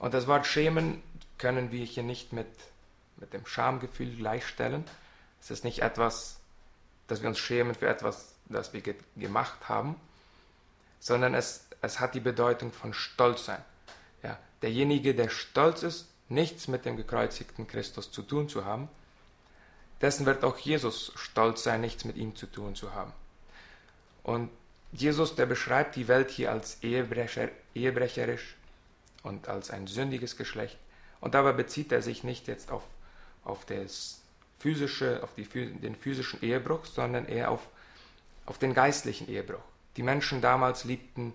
Und 0.02 0.14
das 0.14 0.26
Wort 0.26 0.48
schämen 0.48 1.00
können 1.38 1.70
wir 1.70 1.84
hier 1.84 2.02
nicht 2.02 2.32
mit, 2.32 2.48
mit 3.18 3.32
dem 3.32 3.46
Schamgefühl 3.46 4.16
gleichstellen. 4.16 4.84
Es 5.40 5.52
ist 5.52 5.62
nicht 5.62 5.78
etwas, 5.78 6.40
dass 7.06 7.22
wir 7.22 7.28
uns 7.28 7.38
schämen 7.38 7.76
für 7.76 7.86
etwas, 7.86 8.34
das 8.46 8.72
wir 8.72 8.80
ge 8.80 8.96
gemacht 9.14 9.68
haben, 9.68 9.94
sondern 10.98 11.34
es, 11.34 11.68
es 11.82 12.00
hat 12.00 12.16
die 12.16 12.20
Bedeutung 12.20 12.72
von 12.72 12.92
Stolz 12.92 13.44
sein. 13.44 13.64
Ja, 14.24 14.40
derjenige, 14.60 15.14
der 15.14 15.28
stolz 15.28 15.84
ist, 15.84 16.08
nichts 16.28 16.66
mit 16.66 16.84
dem 16.84 16.96
gekreuzigten 16.96 17.68
Christus 17.68 18.10
zu 18.10 18.22
tun 18.22 18.48
zu 18.48 18.64
haben, 18.64 18.88
dessen 20.00 20.26
wird 20.26 20.42
auch 20.42 20.58
Jesus 20.58 21.12
stolz 21.14 21.62
sein, 21.62 21.80
nichts 21.80 22.04
mit 22.04 22.16
ihm 22.16 22.34
zu 22.34 22.46
tun 22.46 22.74
zu 22.74 22.92
haben. 22.92 23.12
Und 24.24 24.50
Jesus, 24.90 25.36
der 25.36 25.46
beschreibt 25.46 25.94
die 25.94 26.08
Welt 26.08 26.30
hier 26.32 26.50
als 26.50 26.82
Ehebrecher, 26.82 27.50
ehebrecherisch 27.72 28.56
und 29.22 29.48
als 29.48 29.70
ein 29.70 29.86
sündiges 29.86 30.36
Geschlecht. 30.36 30.78
Und 31.20 31.34
dabei 31.34 31.52
bezieht 31.52 31.92
er 31.92 32.02
sich 32.02 32.24
nicht 32.24 32.48
jetzt 32.48 32.70
auf, 32.70 32.82
auf, 33.44 33.64
das 33.64 34.20
physische, 34.58 35.22
auf 35.22 35.34
die, 35.34 35.44
den 35.44 35.94
physischen 35.94 36.42
Ehebruch, 36.42 36.84
sondern 36.84 37.26
eher 37.26 37.50
auf, 37.50 37.60
auf 38.46 38.58
den 38.58 38.74
geistlichen 38.74 39.28
Ehebruch. 39.28 39.62
Die 39.96 40.02
Menschen 40.02 40.40
damals 40.40 40.84
liebten 40.84 41.32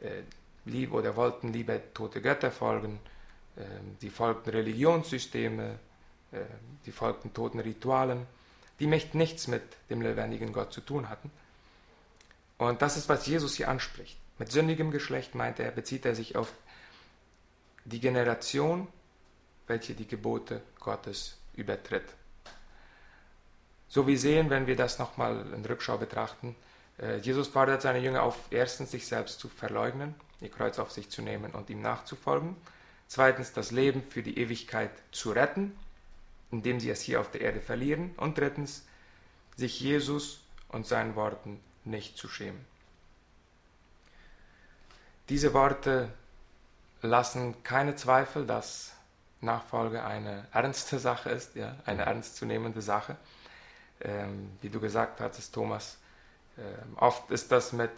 äh, 0.00 0.22
lieb 0.64 0.92
oder 0.92 1.16
wollten 1.16 1.52
lieber 1.52 1.78
tote 1.94 2.20
Götter 2.20 2.50
folgen, 2.50 2.98
äh, 3.56 3.62
die 4.02 4.10
folgten 4.10 4.50
Religionssysteme, 4.50 5.78
äh, 6.32 6.38
die 6.86 6.92
folgten 6.92 7.32
toten 7.32 7.60
Ritualen, 7.60 8.26
die 8.78 8.86
nichts 8.86 9.46
mit 9.46 9.62
dem 9.90 10.00
lebendigen 10.00 10.52
Gott 10.52 10.72
zu 10.72 10.80
tun 10.80 11.08
hatten. 11.08 11.30
Und 12.58 12.82
das 12.82 12.96
ist, 12.96 13.08
was 13.08 13.26
Jesus 13.26 13.54
hier 13.54 13.68
anspricht. 13.68 14.18
Mit 14.38 14.50
sündigem 14.50 14.90
Geschlecht 14.90 15.34
meint 15.34 15.60
er, 15.60 15.70
bezieht 15.70 16.06
er 16.06 16.14
sich 16.14 16.36
auf 16.36 16.52
die 17.84 18.00
Generation, 18.00 18.88
welche 19.66 19.94
die 19.94 20.06
Gebote 20.06 20.62
Gottes 20.78 21.38
übertritt. 21.54 22.04
So 23.88 24.06
wie 24.06 24.16
sehen, 24.16 24.50
wenn 24.50 24.66
wir 24.66 24.76
das 24.76 24.98
nochmal 24.98 25.52
in 25.52 25.64
Rückschau 25.64 25.98
betrachten, 25.98 26.54
äh, 27.00 27.16
Jesus 27.18 27.48
fordert 27.48 27.82
seine 27.82 27.98
Jünger 27.98 28.22
auf, 28.22 28.36
erstens 28.50 28.90
sich 28.90 29.06
selbst 29.06 29.40
zu 29.40 29.48
verleugnen, 29.48 30.14
ihr 30.40 30.50
Kreuz 30.50 30.78
auf 30.78 30.92
sich 30.92 31.10
zu 31.10 31.22
nehmen 31.22 31.52
und 31.52 31.70
ihm 31.70 31.82
nachzufolgen. 31.82 32.56
Zweitens 33.08 33.52
das 33.52 33.72
Leben 33.72 34.02
für 34.08 34.22
die 34.22 34.38
Ewigkeit 34.38 34.92
zu 35.10 35.32
retten, 35.32 35.76
indem 36.52 36.78
sie 36.78 36.90
es 36.90 37.00
hier 37.00 37.20
auf 37.20 37.30
der 37.30 37.40
Erde 37.40 37.60
verlieren. 37.60 38.12
Und 38.16 38.38
drittens 38.38 38.86
sich 39.56 39.80
Jesus 39.80 40.40
und 40.68 40.86
seinen 40.86 41.16
Worten 41.16 41.60
nicht 41.84 42.16
zu 42.16 42.28
schämen. 42.28 42.64
Diese 45.28 45.54
Worte 45.54 46.12
lassen 47.02 47.62
keine 47.62 47.96
Zweifel, 47.96 48.46
dass 48.46 48.92
Nachfolge 49.40 50.04
eine 50.04 50.46
ernste 50.52 50.98
Sache 50.98 51.30
ist, 51.30 51.54
ja, 51.54 51.74
eine 51.86 52.02
ernstzunehmende 52.02 52.82
Sache. 52.82 53.16
Ähm, 54.02 54.50
wie 54.60 54.68
du 54.68 54.80
gesagt 54.80 55.20
hattest, 55.20 55.54
Thomas, 55.54 55.98
ähm, 56.58 56.96
oft 56.96 57.30
ist 57.30 57.52
das 57.52 57.72
mit 57.72 57.90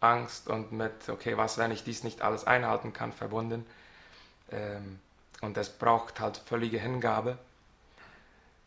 Angst 0.00 0.48
und 0.48 0.72
mit, 0.72 1.08
okay, 1.08 1.36
was, 1.36 1.58
wenn 1.58 1.70
ich 1.70 1.84
dies 1.84 2.04
nicht 2.04 2.22
alles 2.22 2.46
einhalten 2.46 2.92
kann, 2.92 3.12
verbunden. 3.12 3.66
Ähm, 4.50 4.98
und 5.40 5.56
es 5.56 5.70
braucht 5.70 6.20
halt 6.20 6.36
völlige 6.36 6.78
Hingabe. 6.78 7.38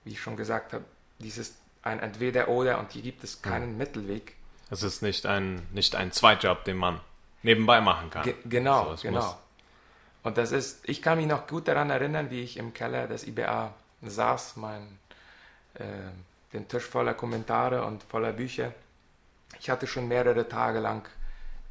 Wie 0.03 0.11
ich 0.11 0.21
schon 0.21 0.37
gesagt 0.37 0.73
habe, 0.73 0.83
dies 1.19 1.37
ist 1.37 1.55
ein 1.81 1.99
Entweder-Oder 1.99 2.79
und 2.79 2.91
hier 2.91 3.01
gibt 3.01 3.23
es 3.23 3.41
keinen 3.41 3.71
hm. 3.71 3.77
Mittelweg. 3.77 4.35
Es 4.69 4.83
ist 4.83 5.01
nicht 5.01 5.25
ein, 5.25 5.67
nicht 5.71 5.95
ein 5.95 6.11
Zweitjob, 6.11 6.63
den 6.63 6.77
man 6.77 6.99
nebenbei 7.43 7.81
machen 7.81 8.09
kann. 8.09 8.23
Ge 8.23 8.35
genau, 8.45 8.89
also 8.89 9.01
genau. 9.01 9.21
Muss. 9.21 9.35
Und 10.23 10.37
das 10.37 10.51
ist, 10.51 10.87
ich 10.87 11.01
kann 11.01 11.17
mich 11.17 11.27
noch 11.27 11.47
gut 11.47 11.67
daran 11.67 11.89
erinnern, 11.89 12.29
wie 12.29 12.41
ich 12.41 12.57
im 12.57 12.73
Keller 12.73 13.07
des 13.07 13.27
IBA 13.27 13.73
saß, 14.01 14.55
mein, 14.55 14.99
äh, 15.75 15.83
den 16.53 16.67
Tisch 16.67 16.85
voller 16.85 17.13
Kommentare 17.13 17.83
und 17.85 18.03
voller 18.03 18.31
Bücher. 18.31 18.73
Ich 19.59 19.69
hatte 19.69 19.85
schon 19.85 20.07
mehrere 20.07 20.47
Tage 20.47 20.79
lang 20.79 21.07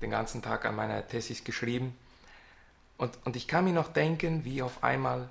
den 0.02 0.10
ganzen 0.10 0.42
Tag 0.42 0.64
an 0.66 0.76
meiner 0.76 1.06
Thesis 1.06 1.44
geschrieben. 1.44 1.96
Und, 2.98 3.18
und 3.24 3.36
ich 3.36 3.48
kann 3.48 3.64
mir 3.64 3.72
noch 3.72 3.92
denken, 3.92 4.44
wie 4.44 4.62
auf 4.62 4.84
einmal 4.84 5.28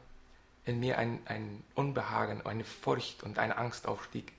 in 0.66 0.80
mir 0.80 0.98
ein, 0.98 1.20
ein 1.26 1.64
Unbehagen, 1.76 2.46
eine 2.46 2.64
Furcht 2.64 3.24
und 3.24 3.40
eine 3.40 3.58
Angst 3.58 3.88
aufstieg, 3.88 4.32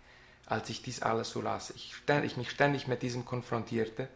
als 0.46 0.68
ich 0.70 0.82
dies 0.82 1.02
alles 1.02 1.30
so 1.30 1.40
las. 1.40 1.70
Ich, 1.70 1.94
ich 2.24 2.36
mich 2.36 2.50
ständig 2.50 2.88
mit 2.88 3.02
diesem 3.02 3.24
konfrontierte. 3.24 4.08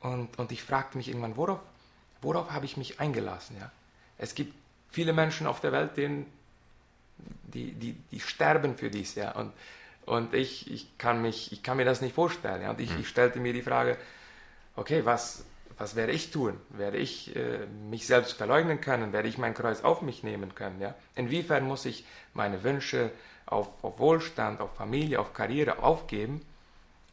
Und, 0.00 0.38
und 0.38 0.52
ich 0.52 0.62
fragte 0.62 0.96
mich 0.96 1.08
irgendwann, 1.08 1.36
worauf, 1.36 1.60
worauf 2.26 2.50
habe 2.50 2.66
ich 2.66 2.76
mich 2.76 2.98
eingelassen? 2.98 3.56
Ja? 3.58 3.70
Es 4.18 4.34
gibt 4.34 4.52
viele 4.90 5.12
Menschen 5.12 5.46
auf 5.46 5.60
der 5.60 5.70
Welt, 5.70 5.96
denen, 5.96 6.26
die, 7.44 7.72
die, 7.72 7.92
die 8.10 8.20
sterben 8.20 8.76
für 8.76 8.90
dies. 8.90 9.14
Ja? 9.14 9.30
Und, 9.32 9.52
und 10.06 10.34
ich, 10.34 10.70
ich, 10.70 10.98
kann 10.98 11.22
mich, 11.22 11.52
ich 11.52 11.62
kann 11.62 11.76
mir 11.76 11.84
das 11.84 12.00
nicht 12.00 12.14
vorstellen. 12.14 12.62
Ja? 12.62 12.70
Und 12.70 12.80
ich, 12.80 12.90
hm. 12.90 13.00
ich 13.00 13.08
stellte 13.08 13.38
mir 13.38 13.52
die 13.52 13.62
Frage, 13.62 13.96
okay, 14.74 15.04
was, 15.04 15.44
was 15.78 15.94
werde 15.94 16.12
ich 16.12 16.32
tun? 16.32 16.58
Werde 16.70 16.98
ich 16.98 17.34
äh, 17.36 17.66
mich 17.88 18.08
selbst 18.08 18.32
verleugnen 18.32 18.80
können? 18.80 19.12
Werde 19.12 19.28
ich 19.28 19.38
mein 19.38 19.54
Kreuz 19.54 19.82
auf 19.82 20.02
mich 20.02 20.24
nehmen 20.24 20.56
können? 20.56 20.80
Ja? 20.80 20.96
Inwiefern 21.14 21.64
muss 21.64 21.84
ich 21.84 22.04
meine 22.34 22.64
Wünsche 22.64 23.12
auf, 23.46 23.68
auf 23.82 24.00
Wohlstand, 24.00 24.60
auf 24.60 24.74
Familie, 24.74 25.20
auf 25.20 25.32
Karriere 25.32 25.78
aufgeben? 25.78 26.42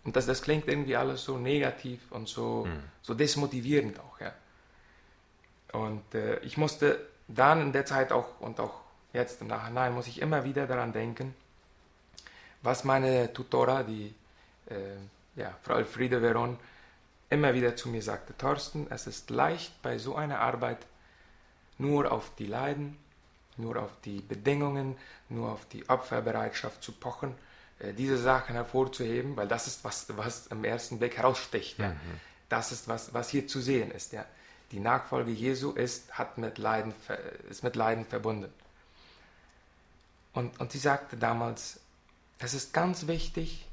Und 0.05 0.15
das, 0.15 0.25
das 0.25 0.41
klingt 0.41 0.67
irgendwie 0.67 0.96
alles 0.96 1.24
so 1.24 1.38
negativ 1.38 2.00
und 2.10 2.27
so, 2.27 2.65
mhm. 2.65 2.79
so 3.03 3.13
desmotivierend 3.13 4.00
auch. 4.00 4.20
Ja? 4.20 4.34
Und 5.74 6.15
äh, 6.15 6.39
ich 6.39 6.58
musste 6.58 7.00
dann 7.27 7.62
in 7.62 7.74
der 7.74 7.86
Zeit 7.86 8.12
auch 8.12 8.39
und 8.39 8.60
auch 8.60 8.80
jetzt 9.12 9.42
im 9.42 9.48
Nachhinein 9.48 9.94
muss 9.94 10.08
ich 10.08 10.22
immer 10.22 10.44
wieder 10.44 10.65
daran 10.68 10.94
denken, 10.94 11.36
was 12.62 12.84
meine 12.84 13.34
Tutora, 13.34 13.84
die 13.84 14.13
äh, 14.70 14.75
ja, 15.36 15.53
Frau 15.63 15.75
Elfriede 15.75 16.22
Veron, 16.22 16.58
immer 17.30 17.53
wieder 17.53 17.75
zu 17.75 17.89
mir 17.89 18.01
sagte, 18.01 18.38
Thorsten, 18.38 18.88
es 18.89 19.08
ist 19.08 19.30
leicht 19.30 19.82
bei 19.82 19.98
so 19.98 20.15
einer 20.15 20.39
Arbeit 20.39 20.77
nur 21.77 22.12
auf 22.12 22.32
die 22.38 22.46
Leiden, 22.46 22.98
nur 23.58 23.82
auf 23.82 23.92
die 24.06 24.22
Bedingungen, 24.22 24.96
nur 25.30 25.51
auf 25.51 25.65
die 25.68 25.89
Opferbereitschaft 25.89 26.84
zu 26.84 26.92
pochen, 26.92 27.36
äh, 27.80 27.94
diese 27.94 28.18
Sachen 28.18 28.53
hervorzuheben, 28.56 29.36
weil 29.36 29.48
das 29.48 29.68
ist, 29.68 29.84
was, 29.84 30.06
was 30.15 30.48
im 30.48 30.63
ersten 30.63 31.00
Blick 31.00 31.18
heraussticht. 31.18 31.80
Ja. 31.80 31.89
Mhm. 31.89 31.98
Das 32.50 32.72
ist, 32.72 32.88
was, 32.88 33.13
was 33.13 33.30
hier 33.30 33.48
zu 33.48 33.60
sehen 33.60 33.92
ist. 33.92 34.13
Ja. 34.13 34.25
Die 34.74 34.80
Nachfolge 34.80 35.32
Jesu 35.32 35.72
ist, 35.72 36.18
hat 36.18 36.38
mit 36.38 36.58
Leiden, 36.58 36.94
ist 37.50 37.63
mit 37.63 37.75
Leiden 37.75 38.06
verbunden. 38.06 38.51
Und, 40.34 40.60
und 40.60 40.72
sie 40.72 40.80
sagte 40.80 41.15
damals, 41.15 41.80
es 42.39 42.56
ist 42.56 42.74
ganz 42.74 43.08
wichtig, 43.08 43.68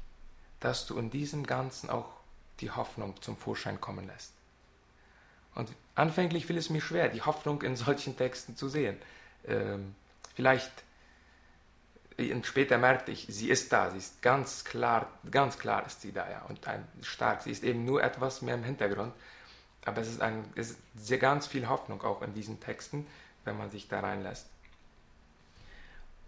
dass 0.59 0.85
du 0.85 0.97
in 0.99 1.09
diesem 1.09 1.45
Ganzen 1.45 1.89
auch 1.89 2.13
die 2.59 2.69
Hoffnung 2.69 3.19
zum 3.21 3.35
Vorschein 3.35 3.81
kommen 3.81 4.05
lässt. 4.05 4.31
Und 5.55 5.69
anfänglich 5.95 6.45
fiel 6.45 6.57
es 6.57 6.69
mir 6.69 6.81
schwer, 6.81 7.09
die 7.09 7.23
Hoffnung 7.23 7.63
in 7.63 7.75
solchen 7.75 8.15
Texten 8.15 8.55
zu 8.55 8.69
sehen. 8.69 8.97
Ähm, 9.47 9.95
vielleicht 10.35 10.71
und 12.19 12.45
später 12.45 12.77
merkte 12.77 13.11
ich, 13.11 13.25
sie 13.27 13.49
ist 13.49 13.73
da, 13.73 13.89
sie 13.89 13.97
ist 13.97 14.21
ganz 14.21 14.63
klar, 14.63 15.07
ganz 15.31 15.57
klar 15.57 15.83
ist 15.87 16.01
sie 16.01 16.11
da, 16.11 16.29
ja, 16.29 16.41
und 16.47 16.67
ein, 16.67 16.87
stark. 17.01 17.41
Sie 17.41 17.49
ist 17.49 17.63
eben 17.63 17.83
nur 17.83 18.03
etwas 18.03 18.43
mehr 18.43 18.53
im 18.53 18.63
Hintergrund, 18.63 19.13
aber 19.85 20.01
es 20.01 20.07
ist, 20.07 20.21
ein, 20.21 20.43
es 20.55 20.71
ist 20.71 20.79
sehr 20.95 21.17
ganz 21.17 21.47
viel 21.47 21.67
Hoffnung 21.67 22.01
auch 22.03 22.21
in 22.21 22.33
diesen 22.33 22.59
Texten, 22.59 23.07
wenn 23.45 23.57
man 23.57 23.69
sich 23.71 23.87
da 23.87 24.01
reinlässt. 24.01 24.47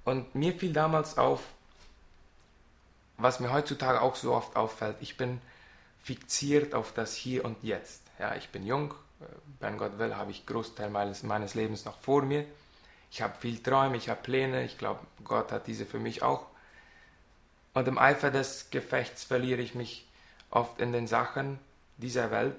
Und 0.05 0.35
mir 0.35 0.53
fiel 0.53 0.73
damals 0.73 1.17
auf, 1.17 1.41
was 3.17 3.39
mir 3.39 3.53
heutzutage 3.53 4.01
auch 4.01 4.15
so 4.15 4.33
oft 4.33 4.55
auffällt, 4.55 4.97
ich 5.01 5.17
bin 5.17 5.39
fixiert 6.01 6.73
auf 6.73 6.91
das 6.93 7.15
Hier 7.15 7.45
und 7.45 7.63
Jetzt. 7.63 8.01
Ja, 8.19 8.35
ich 8.35 8.49
bin 8.49 8.65
jung, 8.65 8.93
äh, 9.21 9.25
wenn 9.59 9.77
Gott 9.77 9.97
will, 9.97 10.15
habe 10.15 10.31
ich 10.31 10.45
Großteil 10.45 10.89
meines, 10.89 11.23
meines 11.23 11.53
Lebens 11.53 11.85
noch 11.85 11.97
vor 11.99 12.23
mir. 12.23 12.45
Ich 13.11 13.21
habe 13.21 13.35
viel 13.39 13.61
Träume, 13.61 13.95
ich 13.95 14.09
habe 14.09 14.21
Pläne, 14.21 14.65
ich 14.65 14.77
glaube, 14.77 14.99
Gott 15.23 15.51
hat 15.51 15.67
diese 15.67 15.85
für 15.85 15.99
mich 15.99 16.23
auch. 16.23 16.47
Und 17.73 17.87
im 17.87 17.97
Eifer 17.97 18.31
des 18.31 18.69
Gefechts 18.71 19.23
verliere 19.23 19.61
ich 19.61 19.75
mich 19.75 20.07
oft 20.49 20.79
in 20.79 20.91
den 20.91 21.07
Sachen 21.07 21.59
dieser 21.97 22.31
Welt. 22.31 22.57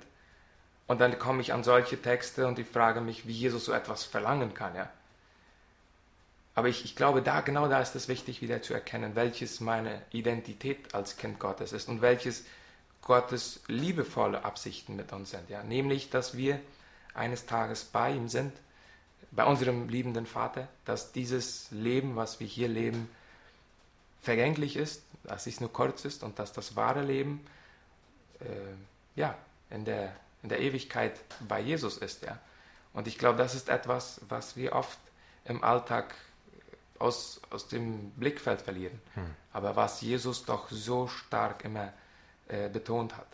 Und 0.87 1.01
dann 1.01 1.19
komme 1.19 1.41
ich 1.41 1.53
an 1.53 1.65
solche 1.65 2.01
Texte 2.01 2.47
und 2.47 2.59
ich 2.59 2.67
frage 2.67 3.01
mich, 3.01 3.27
wie 3.27 3.33
Jesus 3.33 3.65
so 3.65 3.73
etwas 3.73 4.05
verlangen 4.05 4.53
kann. 4.55 4.75
Ja? 4.75 4.91
Aber 6.55 6.69
ich, 6.69 6.85
ich 6.85 6.95
glaube, 6.95 7.23
da 7.23 7.41
genau 7.41 7.69
da 7.69 7.81
ist 7.81 7.95
es 7.97 8.09
wichtig, 8.09 8.43
wieder 8.43 8.61
zu 8.63 8.75
erkennen, 8.75 9.15
welches 9.15 9.61
meine 9.61 10.03
Identität 10.11 10.95
als 10.95 11.17
Kind 11.17 11.39
Gottes 11.39 11.73
ist 11.73 11.89
und 11.89 12.03
welches 12.03 12.45
Gottes 13.01 13.61
liebevolle 13.67 14.45
Absichten 14.45 14.95
mit 14.97 15.13
uns 15.13 15.31
sind. 15.31 15.49
Ja? 15.49 15.63
Nämlich, 15.63 16.11
dass 16.11 16.37
wir 16.37 16.61
eines 17.15 17.47
Tages 17.47 17.85
bei 17.85 18.13
ihm 18.13 18.29
sind, 18.29 18.53
bei 19.31 19.45
unserem 19.45 19.89
liebenden 19.89 20.27
Vater, 20.27 20.69
dass 20.85 21.13
dieses 21.13 21.71
Leben, 21.71 22.15
was 22.15 22.41
wir 22.41 22.47
hier 22.47 22.69
leben, 22.69 23.09
vergänglich 24.21 24.77
ist, 24.77 25.03
dass 25.25 25.47
es 25.47 25.61
nur 25.61 25.73
kurz 25.73 26.05
ist 26.05 26.23
und 26.23 26.39
dass 26.39 26.53
das 26.53 26.77
wahre 26.77 27.03
Leben 27.03 27.45
äh, 28.41 28.45
ja, 29.17 29.37
in, 29.71 29.85
der, 29.85 30.15
in 30.45 30.51
der 30.51 30.61
Ewigkeit 30.61 31.19
bei 31.49 31.59
Jesus 31.59 31.97
ist. 31.97 32.23
Ja? 32.23 32.39
Und 32.93 33.09
ich 33.09 33.19
glaube, 33.19 33.39
das 33.39 33.55
ist 33.55 33.69
etwas, 33.69 34.21
was 34.29 34.57
wir 34.57 34.75
oft 34.75 34.99
im 35.47 35.65
Alltag 35.65 36.15
aus, 36.99 37.41
aus 37.51 37.67
dem 37.67 38.11
Blickfeld 38.11 38.61
verlieren, 38.61 39.01
hm. 39.15 39.35
aber 39.53 39.75
was 39.75 40.01
Jesus 40.03 40.45
doch 40.45 40.71
so 40.71 41.09
stark 41.09 41.65
immer 41.65 41.93
äh, 42.49 42.69
betont 42.69 43.17
hat. 43.17 43.27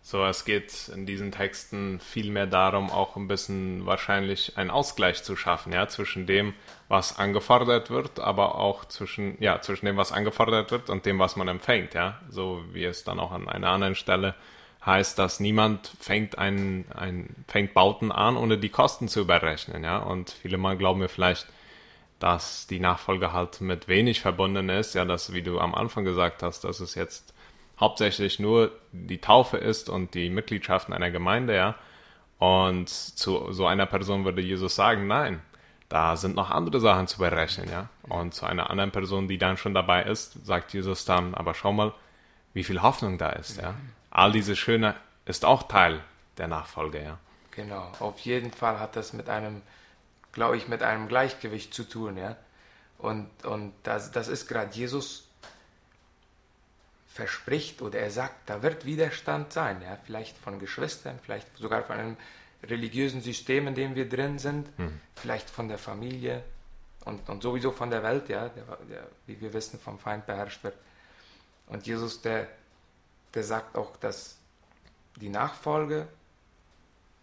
So, 0.00 0.24
es 0.24 0.44
geht 0.44 0.88
in 0.88 1.04
diesen 1.04 1.32
Texten 1.32 2.00
viel 2.00 2.30
mehr 2.30 2.46
darum, 2.46 2.90
auch 2.90 3.16
ein 3.16 3.28
bisschen 3.28 3.84
wahrscheinlich 3.84 4.56
einen 4.56 4.70
Ausgleich 4.70 5.22
zu 5.24 5.36
schaffen, 5.36 5.72
ja, 5.72 5.88
zwischen 5.88 6.26
dem, 6.26 6.54
was 6.86 7.18
angefordert 7.18 7.90
wird, 7.90 8.20
aber 8.20 8.54
auch 8.54 8.84
zwischen, 8.86 9.36
ja, 9.42 9.60
zwischen 9.60 9.84
dem, 9.84 9.96
was 9.96 10.12
angefordert 10.12 10.70
wird 10.70 10.88
und 10.90 11.04
dem, 11.04 11.18
was 11.18 11.36
man 11.36 11.48
empfängt, 11.48 11.94
ja. 11.94 12.20
So 12.30 12.64
wie 12.72 12.84
es 12.84 13.02
dann 13.04 13.18
auch 13.18 13.32
an 13.32 13.48
einer 13.48 13.68
anderen 13.68 13.96
Stelle 13.96 14.34
heißt, 14.88 15.18
dass 15.18 15.38
niemand 15.38 15.92
fängt 16.00 16.38
ein, 16.38 16.86
ein, 16.94 17.36
fängt 17.46 17.74
Bauten 17.74 18.10
an, 18.10 18.36
ohne 18.36 18.58
die 18.58 18.70
Kosten 18.70 19.06
zu 19.06 19.20
überrechnen, 19.20 19.84
ja. 19.84 19.98
Und 19.98 20.30
viele 20.30 20.58
Mal 20.58 20.76
glauben 20.76 21.00
mir 21.00 21.08
vielleicht, 21.08 21.46
dass 22.18 22.66
die 22.66 22.80
Nachfolge 22.80 23.32
halt 23.32 23.60
mit 23.60 23.86
wenig 23.86 24.20
verbunden 24.20 24.68
ist, 24.68 24.94
ja, 24.94 25.04
dass, 25.04 25.32
wie 25.32 25.42
du 25.42 25.60
am 25.60 25.74
Anfang 25.74 26.04
gesagt 26.04 26.42
hast, 26.42 26.64
dass 26.64 26.80
es 26.80 26.96
jetzt 26.96 27.32
hauptsächlich 27.78 28.40
nur 28.40 28.72
die 28.90 29.20
Taufe 29.20 29.58
ist 29.58 29.88
und 29.88 30.14
die 30.14 30.30
Mitgliedschaft 30.30 30.88
in 30.88 30.94
einer 30.94 31.10
Gemeinde, 31.10 31.54
ja. 31.54 31.74
Und 32.38 32.88
zu 32.88 33.52
so 33.52 33.66
einer 33.66 33.86
Person 33.86 34.24
würde 34.24 34.40
Jesus 34.40 34.74
sagen, 34.74 35.06
nein, 35.06 35.42
da 35.88 36.16
sind 36.16 36.34
noch 36.34 36.50
andere 36.50 36.80
Sachen 36.80 37.06
zu 37.06 37.18
berechnen, 37.18 37.70
ja. 37.70 37.88
Und 38.02 38.34
zu 38.34 38.46
einer 38.46 38.70
anderen 38.70 38.90
Person, 38.90 39.28
die 39.28 39.38
dann 39.38 39.56
schon 39.56 39.74
dabei 39.74 40.04
ist, 40.04 40.44
sagt 40.46 40.72
Jesus 40.72 41.04
dann, 41.04 41.34
aber 41.34 41.54
schau 41.54 41.72
mal, 41.72 41.94
wie 42.54 42.64
viel 42.64 42.82
Hoffnung 42.82 43.18
da 43.18 43.30
ist, 43.30 43.60
ja. 43.60 43.74
All 44.10 44.32
diese 44.32 44.56
Schöne 44.56 44.94
ist 45.26 45.44
auch 45.44 45.64
Teil 45.64 46.02
der 46.38 46.48
Nachfolge, 46.48 47.02
ja. 47.02 47.18
Genau, 47.50 47.92
auf 47.98 48.20
jeden 48.20 48.52
Fall 48.52 48.78
hat 48.78 48.96
das 48.96 49.12
mit 49.12 49.28
einem, 49.28 49.62
glaube 50.32 50.56
ich, 50.56 50.68
mit 50.68 50.82
einem 50.82 51.08
Gleichgewicht 51.08 51.74
zu 51.74 51.84
tun, 51.84 52.16
ja. 52.16 52.36
Und, 52.98 53.28
und 53.44 53.74
das, 53.82 54.10
das 54.10 54.28
ist 54.28 54.48
gerade 54.48 54.74
Jesus 54.74 55.28
verspricht 57.08 57.82
oder 57.82 57.98
er 57.98 58.10
sagt, 58.10 58.48
da 58.48 58.62
wird 58.62 58.84
Widerstand 58.84 59.52
sein, 59.52 59.82
ja, 59.82 59.98
vielleicht 60.04 60.38
von 60.38 60.60
Geschwistern, 60.60 61.18
vielleicht 61.22 61.56
sogar 61.56 61.82
von 61.82 61.96
einem 61.96 62.16
religiösen 62.62 63.20
System, 63.20 63.66
in 63.66 63.74
dem 63.74 63.94
wir 63.94 64.08
drin 64.08 64.38
sind, 64.38 64.76
mhm. 64.78 65.00
vielleicht 65.16 65.50
von 65.50 65.68
der 65.68 65.78
Familie 65.78 66.44
und, 67.04 67.28
und 67.28 67.42
sowieso 67.42 67.72
von 67.72 67.90
der 67.90 68.02
Welt, 68.02 68.28
ja, 68.28 68.48
der, 68.48 68.64
der, 68.88 69.06
wie 69.26 69.40
wir 69.40 69.52
wissen, 69.52 69.78
vom 69.78 69.98
Feind 69.98 70.26
beherrscht 70.26 70.62
wird. 70.62 70.76
Und 71.66 71.86
Jesus, 71.86 72.22
der, 72.22 72.48
der 73.38 73.44
sagt 73.44 73.76
auch, 73.76 73.96
dass 73.98 74.36
die 75.14 75.28
Nachfolge, 75.28 76.08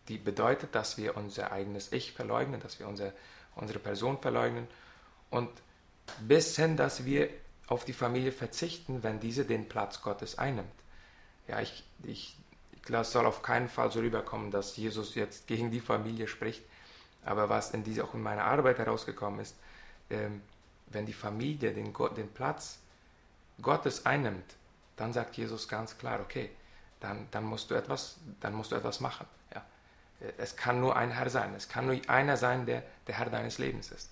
die 0.08 0.18
bedeutet, 0.18 0.74
dass 0.74 0.98
wir 0.98 1.18
unser 1.18 1.52
eigenes 1.52 1.92
Ich 1.92 2.14
verleugnen, 2.14 2.62
dass 2.62 2.80
wir 2.80 2.88
unser, 2.88 3.12
unsere 3.58 3.80
Person 3.80 4.18
verleugnen 4.18 4.66
und 5.30 5.50
bis 6.22 6.56
hin, 6.56 6.78
dass 6.78 7.04
wir 7.04 7.28
auf 7.68 7.84
die 7.84 7.92
Familie 7.92 8.32
verzichten, 8.32 9.04
wenn 9.04 9.20
diese 9.20 9.44
den 9.44 9.68
Platz 9.68 10.02
Gottes 10.02 10.38
einnimmt. 10.38 10.72
Ja, 11.50 11.60
ich, 11.60 11.84
ich, 12.04 12.38
es 12.88 13.12
soll 13.12 13.26
auf 13.26 13.42
keinen 13.42 13.68
Fall 13.68 13.92
so 13.92 14.00
rüberkommen, 14.00 14.52
dass 14.52 14.78
Jesus 14.78 15.16
jetzt 15.16 15.48
gegen 15.48 15.70
die 15.70 15.82
Familie 15.82 16.30
spricht. 16.30 16.64
Aber 17.26 17.50
was 17.50 17.72
in 17.72 17.84
diese, 17.84 18.06
auch 18.06 18.14
in 18.14 18.24
meiner 18.24 18.46
Arbeit 18.46 18.78
herausgekommen 18.78 19.42
ist, 19.42 19.58
ähm, 20.10 20.42
wenn 20.88 21.06
die 21.06 21.12
Familie 21.12 21.74
den, 21.74 21.94
den 22.16 22.30
Platz 22.30 22.80
Gottes 23.62 24.06
einnimmt, 24.06 24.56
dann 24.98 25.14
sagt 25.14 25.38
Jesus 25.38 25.68
ganz 25.68 25.98
klar, 25.98 26.20
okay, 26.20 26.50
dann, 27.00 27.28
dann, 27.32 27.44
musst, 27.44 27.70
du 27.70 27.76
etwas, 27.76 28.18
dann 28.40 28.54
musst 28.54 28.72
du 28.72 28.76
etwas 28.76 29.00
machen. 29.00 29.28
Ja. 29.54 29.64
Es 30.38 30.56
kann 30.56 30.80
nur 30.80 30.96
ein 30.96 31.12
Herr 31.12 31.30
sein, 31.30 31.54
es 31.56 31.68
kann 31.68 31.86
nur 31.86 32.00
einer 32.08 32.38
sein, 32.38 32.66
der 32.66 32.84
der 33.08 33.18
Herr 33.18 33.30
deines 33.30 33.58
Lebens 33.58 33.92
ist. 33.92 34.10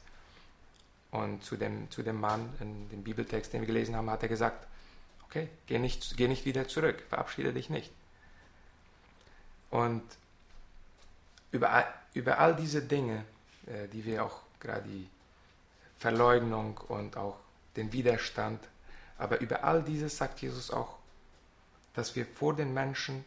Und 1.11 1.43
zu 1.43 1.57
dem, 1.57 1.89
zu 1.91 2.03
dem 2.03 2.19
Mann 2.19 2.53
in 2.59 2.89
dem 2.89 3.03
Bibeltext, 3.03 3.53
den 3.53 3.61
wir 3.61 3.67
gelesen 3.67 3.95
haben, 3.95 4.09
hat 4.09 4.23
er 4.23 4.29
gesagt, 4.29 4.67
okay, 5.25 5.49
geh 5.67 5.79
nicht, 5.79 6.17
geh 6.17 6.27
nicht 6.27 6.45
wieder 6.45 6.67
zurück, 6.67 7.03
verabschiede 7.09 7.53
dich 7.53 7.69
nicht. 7.69 7.91
Und 9.69 10.03
über, 11.51 11.85
über 12.13 12.39
all 12.39 12.55
diese 12.55 12.81
Dinge, 12.81 13.25
äh, 13.67 13.87
die 13.87 14.05
wir 14.05 14.25
auch 14.25 14.41
gerade 14.59 14.87
die 14.87 15.07
Verleugnung 15.97 16.77
und 16.87 17.15
auch 17.15 17.37
den 17.75 17.91
Widerstand, 17.93 18.59
aber 19.17 19.39
über 19.41 19.63
all 19.63 19.83
dieses 19.83 20.17
sagt 20.17 20.41
Jesus 20.41 20.71
auch, 20.71 20.97
dass 21.93 22.15
wir 22.15 22.25
vor 22.25 22.55
den 22.55 22.73
Menschen, 22.73 23.23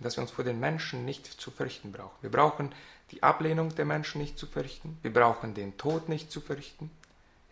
dass 0.00 0.16
wir 0.16 0.22
uns 0.22 0.32
vor 0.32 0.44
den 0.44 0.60
Menschen 0.60 1.04
nicht 1.04 1.26
zu 1.26 1.50
fürchten 1.50 1.92
brauchen. 1.92 2.16
Wir 2.20 2.30
brauchen 2.30 2.74
die 3.10 3.22
Ablehnung 3.22 3.74
der 3.74 3.84
Menschen 3.84 4.20
nicht 4.20 4.38
zu 4.38 4.46
fürchten, 4.46 4.98
wir 5.02 5.12
brauchen 5.12 5.54
den 5.54 5.76
Tod 5.76 6.08
nicht 6.08 6.32
zu 6.32 6.40
fürchten, 6.40 6.90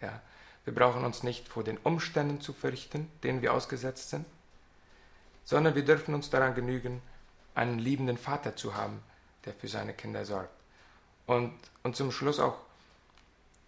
ja, 0.01 0.21
wir 0.65 0.75
brauchen 0.75 1.05
uns 1.05 1.23
nicht 1.23 1.49
vor 1.49 1.65
den 1.65 1.79
Umständen 1.79 2.41
zu 2.41 2.53
fürchten, 2.53 3.11
denen 3.23 3.43
wir 3.43 3.53
ausgesetzt 3.53 4.11
sind, 4.11 4.27
sondern 5.45 5.75
wir 5.75 5.85
dürfen 5.85 6.15
uns 6.15 6.31
daran 6.31 6.55
genügen, 6.55 7.03
einen 7.55 7.79
liebenden 7.79 8.17
Vater 8.17 8.57
zu 8.57 8.75
haben, 8.75 9.03
der 9.45 9.55
für 9.55 9.69
seine 9.69 9.93
Kinder 9.93 10.25
sorgt. 10.25 10.55
Und, 11.27 11.53
und 11.83 11.97
zum 11.97 12.13
Schluss 12.13 12.39
auch, 12.39 12.59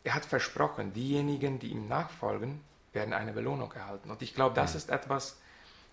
er 0.05 0.15
hat 0.15 0.25
versprochen, 0.25 0.93
diejenigen, 0.93 1.59
die 1.59 1.69
ihm 1.69 1.89
nachfolgen, 1.89 2.61
werden 2.95 3.13
eine 3.13 3.33
Belohnung 3.33 3.73
erhalten. 3.73 4.11
Und 4.11 4.23
ich 4.23 4.35
glaube, 4.35 4.55
das 4.55 4.73
mhm. 4.73 4.79
ist 4.79 4.91
etwas, 4.91 5.37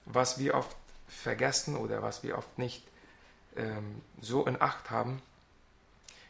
was 0.05 0.39
wir 0.39 0.55
oft 0.55 0.75
vergessen 1.07 1.75
oder 1.75 2.01
was 2.01 2.23
wir 2.23 2.37
oft 2.37 2.57
nicht 2.57 2.83
ähm, 3.55 4.01
so 4.21 4.45
in 4.45 4.61
Acht 4.61 4.89
haben. 4.89 5.21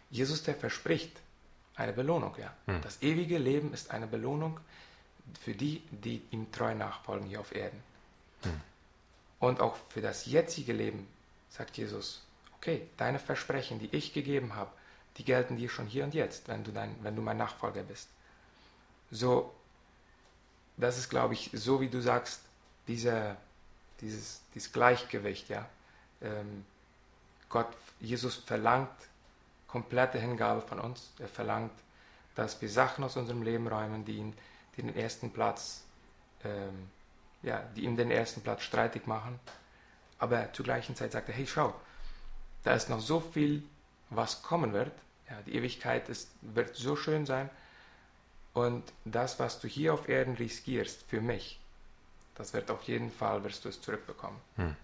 Jesus, 0.10 0.44
der 0.44 0.56
verspricht 0.56 1.12
eine 1.76 1.94
Belohnung, 1.94 2.36
ja. 2.38 2.54
Mhm. 2.66 2.82
Das 2.82 3.02
ewige 3.02 3.38
Leben 3.38 3.74
ist 3.74 3.92
eine 3.92 4.08
Belohnung 4.08 4.60
für 5.40 5.54
die, 5.54 5.84
die 5.92 6.22
ihm 6.32 6.52
treu 6.52 6.74
nachfolgen 6.74 7.28
hier 7.28 7.40
auf 7.40 7.56
Erden. 7.56 7.82
Mhm. 8.44 8.62
Und 9.40 9.60
auch 9.62 9.76
für 9.90 10.02
das 10.02 10.26
jetzige 10.26 10.74
Leben 10.74 11.08
sagt 11.50 11.78
Jesus, 11.78 12.24
okay, 12.58 12.88
deine 12.98 13.20
Versprechen, 13.20 13.80
die 13.80 13.90
ich 13.96 14.14
gegeben 14.14 14.56
habe, 14.56 14.72
die 15.18 15.26
gelten 15.26 15.58
dir 15.58 15.70
schon 15.70 15.88
hier 15.88 16.04
und 16.04 16.14
jetzt, 16.14 16.48
wenn 16.48 16.64
du, 16.64 16.72
dein, 16.72 16.96
wenn 17.04 17.16
du 17.16 17.22
mein 17.22 17.38
Nachfolger 17.38 17.84
bist. 17.84 18.08
So, 19.10 19.54
das 20.78 20.98
ist, 20.98 21.10
glaube 21.10 21.34
ich, 21.34 21.52
so 21.54 21.82
wie 21.82 21.90
du 21.90 22.02
sagst, 22.02 22.42
dieser, 22.88 23.38
dieses, 24.00 24.42
dieses 24.54 24.72
Gleichgewicht, 24.72 25.50
ja. 25.50 25.68
Ähm, 26.22 26.66
Gott, 27.50 27.68
Jesus 28.00 28.36
verlangt 28.36 28.90
komplette 29.68 30.20
Hingabe 30.20 30.62
von 30.62 30.80
uns. 30.80 31.12
Er 31.20 31.28
verlangt, 31.28 31.72
dass 32.36 32.62
wir 32.62 32.70
Sachen 32.70 33.04
aus 33.04 33.18
unserem 33.18 33.42
Leben 33.42 33.68
räumen, 33.68 34.06
die, 34.06 34.18
ihn, 34.18 34.34
die 34.76 34.82
den 34.82 34.96
ersten 34.96 35.32
Platz, 35.32 35.84
ähm, 36.44 36.90
ja, 37.42 37.62
die 37.76 37.84
ihm 37.84 37.98
den 37.98 38.12
ersten 38.12 38.42
Platz 38.42 38.64
streitig 38.64 39.08
machen. 39.08 39.40
Aber 40.20 40.52
zur 40.54 40.66
gleichen 40.66 40.96
Zeit 40.96 41.14
sagt 41.14 41.30
er, 41.30 41.36
hey, 41.36 41.48
schau, 41.48 41.74
da 42.64 42.74
ist 42.74 42.90
noch 42.90 43.00
so 43.00 43.20
viel, 43.20 43.64
was 44.10 44.44
kommen 44.44 44.74
wird. 44.74 44.92
Ja, 45.30 45.42
die 45.46 45.56
Ewigkeit 45.56 46.10
ist, 46.10 46.30
wird 46.42 46.76
so 46.76 46.96
schön 46.96 47.26
sein. 47.26 47.50
Und 48.54 48.84
das, 49.06 49.40
was 49.40 49.60
du 49.60 49.68
hier 49.68 49.94
auf 49.94 50.10
Erden 50.10 50.36
riskierst 50.36 51.06
für 51.08 51.22
mich, 51.22 51.60
das 52.36 52.54
wird 52.54 52.70
auf 52.72 52.84
jeden 52.84 53.12
Fall, 53.12 53.44
wirst 53.44 53.66
du 53.66 53.70
es 53.70 53.82
zurückbekommen. 53.82 54.38
Hm. 54.58 54.76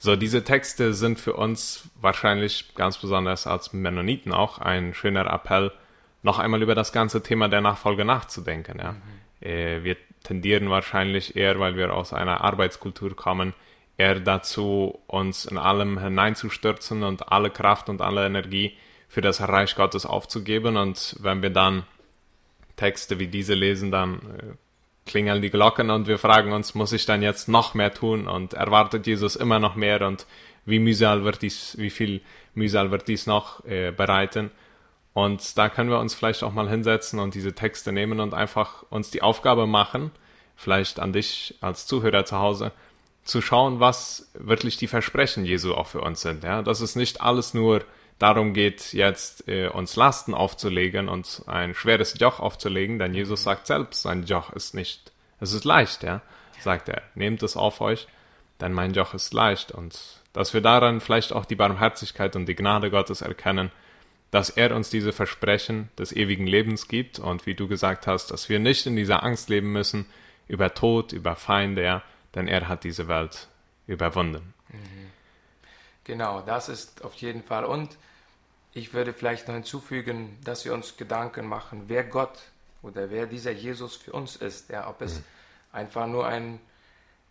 So, 0.00 0.14
diese 0.14 0.44
Texte 0.44 0.94
sind 0.94 1.18
für 1.18 1.34
uns 1.34 1.88
wahrscheinlich 2.00 2.74
ganz 2.74 2.98
besonders 2.98 3.46
als 3.46 3.72
Mennoniten 3.72 4.32
auch 4.32 4.58
ein 4.58 4.94
schöner 4.94 5.26
Appell, 5.26 5.72
noch 6.22 6.38
einmal 6.38 6.62
über 6.62 6.74
das 6.74 6.92
ganze 6.92 7.22
Thema 7.22 7.48
der 7.48 7.60
Nachfolge 7.60 8.04
nachzudenken. 8.04 8.78
Ja? 8.78 8.92
Mhm. 8.92 9.00
Äh, 9.40 9.84
wir 9.84 9.96
tendieren 10.22 10.70
wahrscheinlich 10.70 11.36
eher, 11.36 11.58
weil 11.58 11.76
wir 11.76 11.92
aus 11.92 12.12
einer 12.12 12.42
Arbeitskultur 12.42 13.14
kommen, 13.16 13.54
eher 13.96 14.20
dazu, 14.20 15.00
uns 15.06 15.46
in 15.46 15.58
allem 15.58 15.98
hineinzustürzen 15.98 17.02
und 17.02 17.32
alle 17.32 17.50
Kraft 17.50 17.88
und 17.88 18.00
alle 18.00 18.24
Energie 18.24 18.76
für 19.08 19.20
das 19.20 19.40
Reich 19.40 19.74
Gottes 19.74 20.06
aufzugeben. 20.06 20.76
Und 20.76 21.16
wenn 21.20 21.42
wir 21.42 21.50
dann 21.50 21.84
Texte 22.78 23.18
wie 23.18 23.26
diese 23.26 23.54
lesen, 23.54 23.90
dann 23.90 24.14
äh, 24.14 24.54
klingeln 25.04 25.42
die 25.42 25.50
Glocken 25.50 25.90
und 25.90 26.06
wir 26.06 26.18
fragen 26.18 26.52
uns, 26.52 26.74
muss 26.74 26.92
ich 26.92 27.04
dann 27.04 27.22
jetzt 27.22 27.48
noch 27.48 27.74
mehr 27.74 27.92
tun 27.92 28.26
und 28.26 28.54
erwartet 28.54 29.06
Jesus 29.06 29.36
immer 29.36 29.58
noch 29.58 29.74
mehr 29.74 30.06
und 30.06 30.26
wie 30.64 30.78
mühsal 30.78 31.24
wird 31.24 31.42
dies, 31.42 31.76
wie 31.78 31.90
viel 31.90 32.20
Mühsal 32.54 32.90
wird 32.90 33.08
dies 33.08 33.26
noch 33.26 33.64
äh, 33.64 33.90
bereiten? 33.90 34.50
Und 35.14 35.56
da 35.56 35.68
können 35.68 35.90
wir 35.90 35.98
uns 35.98 36.14
vielleicht 36.14 36.42
auch 36.44 36.52
mal 36.52 36.68
hinsetzen 36.68 37.18
und 37.18 37.34
diese 37.34 37.54
Texte 37.54 37.90
nehmen 37.90 38.20
und 38.20 38.34
einfach 38.34 38.84
uns 38.90 39.10
die 39.10 39.22
Aufgabe 39.22 39.66
machen, 39.66 40.12
vielleicht 40.54 41.00
an 41.00 41.12
dich 41.12 41.56
als 41.60 41.86
Zuhörer 41.86 42.24
zu 42.24 42.38
Hause, 42.38 42.72
zu 43.24 43.40
schauen, 43.40 43.80
was 43.80 44.30
wirklich 44.34 44.76
die 44.76 44.86
Versprechen 44.86 45.44
Jesu 45.44 45.74
auch 45.74 45.86
für 45.86 46.02
uns 46.02 46.20
sind. 46.20 46.44
Ja, 46.44 46.62
dass 46.62 46.80
es 46.80 46.96
nicht 46.96 47.20
alles 47.20 47.54
nur 47.54 47.82
darum 48.18 48.52
geht, 48.52 48.92
jetzt 48.92 49.48
äh, 49.48 49.68
uns 49.68 49.96
Lasten 49.96 50.34
aufzulegen 50.34 51.08
und 51.08 51.42
ein 51.46 51.74
schweres 51.74 52.18
Joch 52.18 52.40
aufzulegen, 52.40 52.98
denn 52.98 53.14
Jesus 53.14 53.42
sagt 53.42 53.66
selbst, 53.66 54.02
sein 54.02 54.24
Joch 54.24 54.52
ist 54.52 54.74
nicht, 54.74 55.12
es 55.40 55.52
ist 55.52 55.64
leicht, 55.64 56.02
ja, 56.02 56.22
sagt 56.60 56.88
er, 56.88 57.02
nehmt 57.14 57.42
es 57.42 57.56
auf 57.56 57.80
euch, 57.80 58.08
denn 58.60 58.72
mein 58.72 58.92
Joch 58.92 59.14
ist 59.14 59.32
leicht 59.32 59.72
und 59.72 59.98
dass 60.32 60.52
wir 60.54 60.60
daran 60.60 61.00
vielleicht 61.00 61.32
auch 61.32 61.44
die 61.44 61.56
Barmherzigkeit 61.56 62.36
und 62.36 62.46
die 62.46 62.54
Gnade 62.56 62.90
Gottes 62.90 63.22
erkennen, 63.22 63.70
dass 64.30 64.50
er 64.50 64.74
uns 64.74 64.90
diese 64.90 65.12
Versprechen 65.12 65.88
des 65.98 66.12
ewigen 66.12 66.46
Lebens 66.46 66.88
gibt 66.88 67.18
und 67.18 67.46
wie 67.46 67.54
du 67.54 67.66
gesagt 67.66 68.06
hast, 68.06 68.30
dass 68.30 68.48
wir 68.48 68.58
nicht 68.58 68.86
in 68.86 68.96
dieser 68.96 69.22
Angst 69.22 69.48
leben 69.48 69.72
müssen 69.72 70.06
über 70.48 70.74
Tod, 70.74 71.12
über 71.12 71.34
Feinde, 71.34 71.82
ja, 71.82 72.02
denn 72.34 72.46
er 72.46 72.68
hat 72.68 72.84
diese 72.84 73.08
Welt 73.08 73.48
überwunden. 73.86 74.54
Mhm. 74.68 75.17
Genau, 76.08 76.40
das 76.40 76.70
ist 76.70 77.04
auf 77.04 77.12
jeden 77.16 77.42
Fall. 77.42 77.66
Und 77.66 77.98
ich 78.72 78.94
würde 78.94 79.12
vielleicht 79.12 79.46
noch 79.46 79.54
hinzufügen, 79.54 80.38
dass 80.42 80.64
wir 80.64 80.72
uns 80.72 80.96
Gedanken 80.96 81.46
machen, 81.46 81.84
wer 81.88 82.02
Gott 82.02 82.38
oder 82.80 83.10
wer 83.10 83.26
dieser 83.26 83.50
Jesus 83.50 83.94
für 83.96 84.12
uns 84.12 84.34
ist. 84.34 84.70
Ja, 84.70 84.88
ob 84.88 85.02
es 85.02 85.16
mhm. 85.16 85.24
einfach 85.72 86.06
nur 86.06 86.26
ein, 86.26 86.60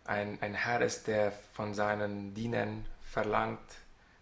ein, 0.04 0.38
ein 0.40 0.54
Herr 0.54 0.80
ist, 0.80 1.08
der 1.08 1.32
von 1.54 1.74
seinen 1.74 2.34
Dienern 2.34 2.84
verlangt, 3.02 3.58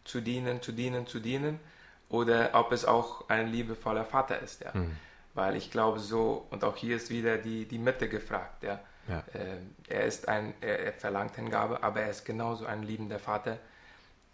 zu 0.05 0.23
dienen, 0.23 0.63
zu 0.63 0.73
dienen, 0.73 1.07
zu 1.07 1.21
dienen, 1.21 1.61
oder 2.09 2.49
ob 2.55 2.73
es 2.73 2.87
auch 2.87 3.29
ein 3.29 3.49
liebevoller 3.49 4.07
Vater 4.07 4.41
ist. 4.41 4.63
Ja. 4.63 4.71
Mhm. 4.73 4.97
Weil 5.35 5.57
ich 5.57 5.71
glaube 5.71 5.99
so, 5.99 6.47
und 6.49 6.65
auch 6.65 6.77
hier 6.77 6.97
ist 6.97 7.11
wieder 7.11 7.37
die, 7.37 7.67
die 7.67 7.79
Mitte 7.79 8.09
gefragt. 8.09 8.63
Ja. 8.63 8.81
Ja. 9.07 9.23
Äh, 9.35 9.59
er 9.87 10.07
ist 10.07 10.29
ein, 10.29 10.55
er, 10.63 10.81
er, 10.81 10.93
verlangt 10.95 11.37
Hingabe, 11.37 11.83
aber 11.83 12.01
er 12.01 12.11
ist 12.11 12.25
genauso 12.25 12.65
ein 12.65 12.85
liebender 12.85 13.19
Vater. 13.19 13.59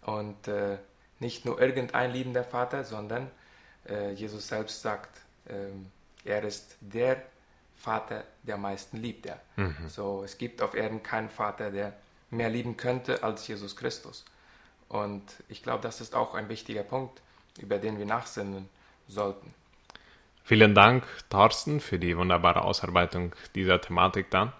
Und 0.05 0.47
äh, 0.47 0.77
nicht 1.19 1.45
nur 1.45 1.61
irgendein 1.61 2.11
liebender 2.11 2.43
Vater, 2.43 2.83
sondern 2.83 3.29
äh, 3.87 4.11
Jesus 4.11 4.47
selbst 4.47 4.81
sagt, 4.81 5.21
ähm, 5.49 5.91
er 6.25 6.43
ist 6.43 6.77
der 6.81 7.21
Vater, 7.77 8.23
der 8.43 8.57
meisten 8.57 8.97
liebt. 8.97 9.25
Ja. 9.25 9.37
Mhm. 9.55 9.75
So, 9.87 10.23
es 10.23 10.37
gibt 10.37 10.61
auf 10.61 10.73
Erden 10.73 11.03
keinen 11.03 11.29
Vater, 11.29 11.71
der 11.71 11.93
mehr 12.29 12.49
lieben 12.49 12.77
könnte 12.77 13.23
als 13.23 13.47
Jesus 13.47 13.75
Christus. 13.75 14.25
Und 14.89 15.23
ich 15.49 15.63
glaube, 15.63 15.81
das 15.81 16.01
ist 16.01 16.15
auch 16.15 16.33
ein 16.33 16.49
wichtiger 16.49 16.83
Punkt, 16.83 17.21
über 17.59 17.77
den 17.77 17.97
wir 17.97 18.05
nachsinnen 18.05 18.69
sollten. 19.07 19.53
Vielen 20.43 20.75
Dank, 20.75 21.03
Thorsten, 21.29 21.79
für 21.79 21.99
die 21.99 22.17
wunderbare 22.17 22.63
Ausarbeitung 22.63 23.33
dieser 23.55 23.79
Thematik 23.79 24.29
dann. 24.29 24.51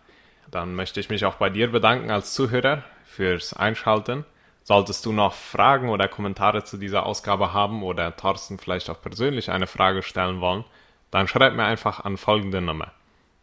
Dann 0.50 0.76
möchte 0.76 1.00
ich 1.00 1.10
mich 1.10 1.26
auch 1.26 1.36
bei 1.36 1.50
dir 1.50 1.72
bedanken 1.72 2.10
als 2.10 2.34
Zuhörer 2.34 2.84
fürs 3.06 3.54
Einschalten. 3.54 4.26
Solltest 4.64 5.06
du 5.06 5.12
noch 5.12 5.34
Fragen 5.34 5.90
oder 5.90 6.08
Kommentare 6.08 6.64
zu 6.64 6.78
dieser 6.78 7.06
Ausgabe 7.06 7.52
haben 7.54 7.84
oder 7.84 8.16
Thorsten 8.16 8.58
vielleicht 8.58 8.90
auch 8.90 9.02
persönlich 9.02 9.52
eine 9.52 9.68
Frage 9.68 10.04
stellen 10.04 10.40
wollen, 10.40 10.64
dann 11.12 11.28
schreib 11.28 11.54
mir 11.54 11.66
einfach 11.66 12.00
an 12.00 12.18
folgende 12.18 12.62
Nummer 12.62 12.92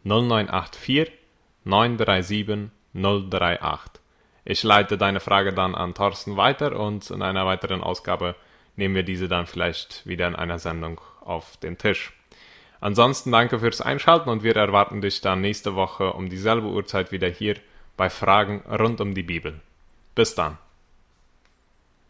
0984 0.04 1.12
937 1.64 2.70
038. 2.94 4.00
Ich 4.44 4.62
leite 4.62 4.96
deine 4.96 5.20
Frage 5.20 5.52
dann 5.52 5.74
an 5.74 5.94
Thorsten 5.94 6.37
weiter 6.37 6.78
und 6.78 7.11
in 7.11 7.22
einer 7.22 7.46
weiteren 7.46 7.83
Ausgabe 7.83 8.35
nehmen 8.76 8.94
wir 8.94 9.02
diese 9.02 9.28
dann 9.28 9.46
vielleicht 9.46 10.06
wieder 10.06 10.26
in 10.26 10.35
einer 10.35 10.59
Sendung 10.59 11.00
auf 11.20 11.59
den 11.59 11.76
Tisch. 11.76 12.12
Ansonsten 12.80 13.30
danke 13.30 13.59
fürs 13.59 13.83
Einschalten 13.83 14.30
und 14.30 14.42
wir 14.42 14.56
erwarten 14.56 15.02
dich 15.02 15.20
dann 15.20 15.42
nächste 15.42 15.74
Woche 15.74 16.14
um 16.14 16.30
dieselbe 16.30 16.66
Uhrzeit 16.66 17.12
wieder 17.12 17.28
hier 17.28 17.56
bei 17.98 18.09
Fragen 18.09 18.62
rund 18.66 19.02
um 19.02 19.14
die 19.14 19.22
Bibel. 19.22 19.61
Bis 20.14 20.35
dann. 20.35 20.56